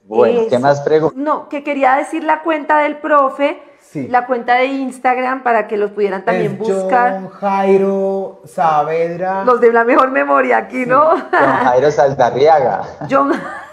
Bueno, 0.04 0.44
¿qué 0.50 0.58
más 0.58 0.82
preguntas? 0.82 1.18
No, 1.18 1.50
que 1.50 1.64
quería 1.64 1.96
decir 1.96 2.24
la 2.24 2.42
cuenta 2.42 2.80
del 2.80 2.98
profe, 2.98 3.62
la 3.94 4.26
cuenta 4.26 4.56
de 4.56 4.66
Instagram 4.66 5.44
para 5.44 5.68
que 5.68 5.76
los 5.76 5.92
pudieran 5.92 6.24
también 6.24 6.58
buscar. 6.58 7.14
John 7.14 7.30
Jairo 7.30 8.42
Saavedra. 8.46 9.44
Los 9.44 9.60
de 9.60 9.74
la 9.74 9.84
mejor 9.84 10.12
memoria 10.12 10.58
aquí, 10.58 10.86
¿no? 10.86 11.10
John 11.10 11.30
Jairo 11.32 11.92
Saldarriaga. 11.92 12.84
John 13.10 13.34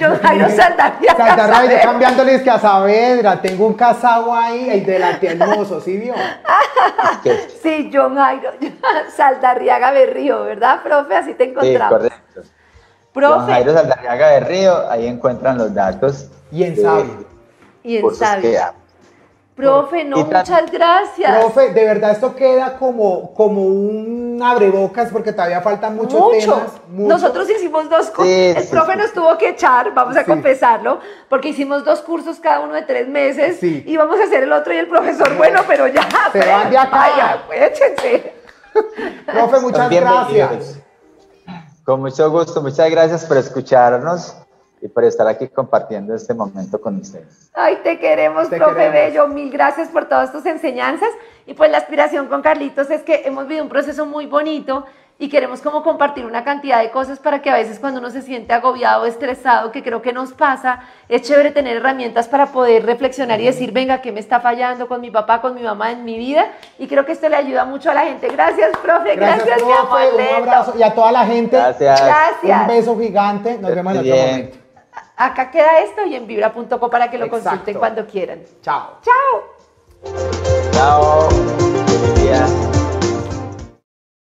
John 0.00 0.18
Jairo 0.18 0.48
Saldarriaga. 0.48 1.26
Saldarriaga, 1.26 1.76
yo 1.76 1.82
cambiándoles 1.82 2.42
que 2.42 2.50
a 2.50 2.58
Saavedra, 2.58 3.40
tengo 3.42 3.66
un 3.66 3.74
casado 3.74 4.34
ahí, 4.34 4.70
el 4.70 4.86
delante 4.86 5.26
hermoso, 5.26 5.80
¿sí 5.80 5.98
vio? 5.98 6.14
sí, 7.62 7.90
John 7.92 8.16
Jairo 8.16 8.50
Saldarriaga 9.16 9.90
Berrío, 9.90 10.44
¿verdad, 10.44 10.82
profe? 10.82 11.16
Así 11.16 11.34
te 11.34 11.44
encontramos. 11.44 12.02
Sí, 12.02 12.08
correcto. 12.08 12.50
Profe. 13.12 13.52
Jairo 13.52 13.74
Saldarriaga 13.74 14.28
de 14.28 14.40
Río, 14.40 14.90
ahí 14.90 15.06
encuentran 15.06 15.58
los 15.58 15.74
datos. 15.74 16.30
Y 16.50 16.64
en 16.64 16.76
Sabio. 16.76 17.26
Y 17.82 17.96
en 17.98 18.14
Sabio. 18.14 18.50
Profe, 19.60 20.04
no, 20.04 20.18
muchas 20.18 20.70
gracias. 20.70 21.38
Profe, 21.38 21.72
de 21.72 21.84
verdad 21.84 22.12
esto 22.12 22.34
queda 22.34 22.76
como, 22.78 23.32
como 23.34 23.62
un 23.62 24.40
abrebocas 24.42 25.10
porque 25.10 25.32
todavía 25.32 25.60
faltan 25.60 25.96
muchos 25.96 26.18
mucho. 26.20 26.54
temas. 26.54 26.72
Nosotros 26.88 27.48
hicimos 27.50 27.88
dos 27.88 28.08
cursos. 28.10 28.26
el 28.26 28.68
profe 28.68 28.96
nos 28.96 29.12
tuvo 29.12 29.36
que 29.38 29.50
echar, 29.50 29.92
vamos 29.94 30.16
a 30.16 30.24
confesarlo, 30.24 31.00
porque 31.28 31.48
hicimos 31.48 31.84
dos 31.84 32.00
cursos 32.00 32.38
cada 32.40 32.60
uno 32.60 32.74
de 32.74 32.82
tres 32.82 33.08
meses 33.08 33.62
y 33.62 33.96
vamos 33.96 34.18
a 34.20 34.24
hacer 34.24 34.42
el 34.42 34.52
otro 34.52 34.72
y 34.72 34.78
el 34.78 34.88
profesor, 34.88 35.36
bueno, 35.36 35.60
pero 35.66 35.86
ya. 35.86 36.08
Se 36.32 36.38
van 36.38 36.70
de 36.70 36.78
acá. 36.78 36.90
Vaya, 36.90 37.66
échense. 37.66 38.34
Profe, 39.26 39.60
muchas 39.60 39.90
gracias. 39.90 40.80
Con 41.84 42.00
mucho 42.00 42.30
gusto, 42.30 42.62
muchas 42.62 42.90
gracias 42.90 43.24
por 43.24 43.36
escucharnos 43.36 44.36
y 44.82 44.88
por 44.88 45.04
estar 45.04 45.26
aquí 45.26 45.48
compartiendo 45.48 46.14
este 46.14 46.34
momento 46.34 46.80
con 46.80 46.96
ustedes. 46.96 47.50
Ay, 47.54 47.78
te 47.82 47.98
queremos, 47.98 48.48
profe 48.48 48.88
Bello. 48.88 49.26
Mil 49.28 49.50
gracias 49.50 49.88
por 49.88 50.08
todas 50.08 50.32
tus 50.32 50.46
enseñanzas. 50.46 51.10
Y 51.46 51.54
pues 51.54 51.70
la 51.70 51.78
aspiración 51.78 52.28
con 52.28 52.42
Carlitos 52.42 52.90
es 52.90 53.02
que 53.02 53.22
hemos 53.24 53.44
vivido 53.46 53.64
un 53.64 53.68
proceso 53.68 54.06
muy 54.06 54.26
bonito 54.26 54.86
y 55.20 55.28
queremos 55.28 55.60
como 55.60 55.82
compartir 55.82 56.24
una 56.24 56.44
cantidad 56.44 56.80
de 56.80 56.90
cosas 56.90 57.18
para 57.18 57.42
que 57.42 57.50
a 57.50 57.54
veces 57.54 57.78
cuando 57.78 58.00
uno 58.00 58.08
se 58.08 58.22
siente 58.22 58.54
agobiado, 58.54 59.04
estresado, 59.04 59.70
que 59.70 59.82
creo 59.82 60.00
que 60.00 60.14
nos 60.14 60.32
pasa, 60.32 60.80
es 61.10 61.22
chévere 61.22 61.50
tener 61.50 61.76
herramientas 61.76 62.26
para 62.26 62.46
poder 62.46 62.86
reflexionar 62.86 63.38
y 63.38 63.44
decir, 63.44 63.70
venga, 63.70 64.00
¿qué 64.00 64.12
me 64.12 64.20
está 64.20 64.40
fallando 64.40 64.88
con 64.88 65.02
mi 65.02 65.10
papá, 65.10 65.42
con 65.42 65.54
mi 65.54 65.62
mamá 65.62 65.92
en 65.92 66.06
mi 66.06 66.16
vida? 66.16 66.46
Y 66.78 66.86
creo 66.86 67.04
que 67.04 67.12
esto 67.12 67.28
le 67.28 67.36
ayuda 67.36 67.66
mucho 67.66 67.90
a 67.90 67.94
la 67.94 68.02
gente. 68.02 68.28
Gracias, 68.28 68.70
profe. 68.82 69.14
Gracias, 69.14 69.62
mi 69.62 69.72
amor. 69.72 70.00
Un 70.14 70.48
abrazo. 70.48 70.72
Y 70.78 70.82
a 70.82 70.94
toda 70.94 71.12
la 71.12 71.26
gente. 71.26 71.54
Gracias. 71.54 72.00
Un 72.42 72.66
beso 72.66 72.98
gigante. 72.98 73.58
Nos 73.58 73.74
vemos 73.74 73.92
en 73.92 74.00
otro 74.00 74.16
momento. 74.16 74.69
Acá 75.20 75.50
queda 75.50 75.80
esto 75.80 76.06
y 76.06 76.14
en 76.14 76.26
vibra.co 76.26 76.88
para 76.88 77.10
que 77.10 77.18
lo 77.18 77.28
consulten 77.28 77.76
cuando 77.76 78.06
quieran. 78.06 78.42
Chao. 78.62 79.00
Chao. 79.02 79.42
Chao. 80.72 81.28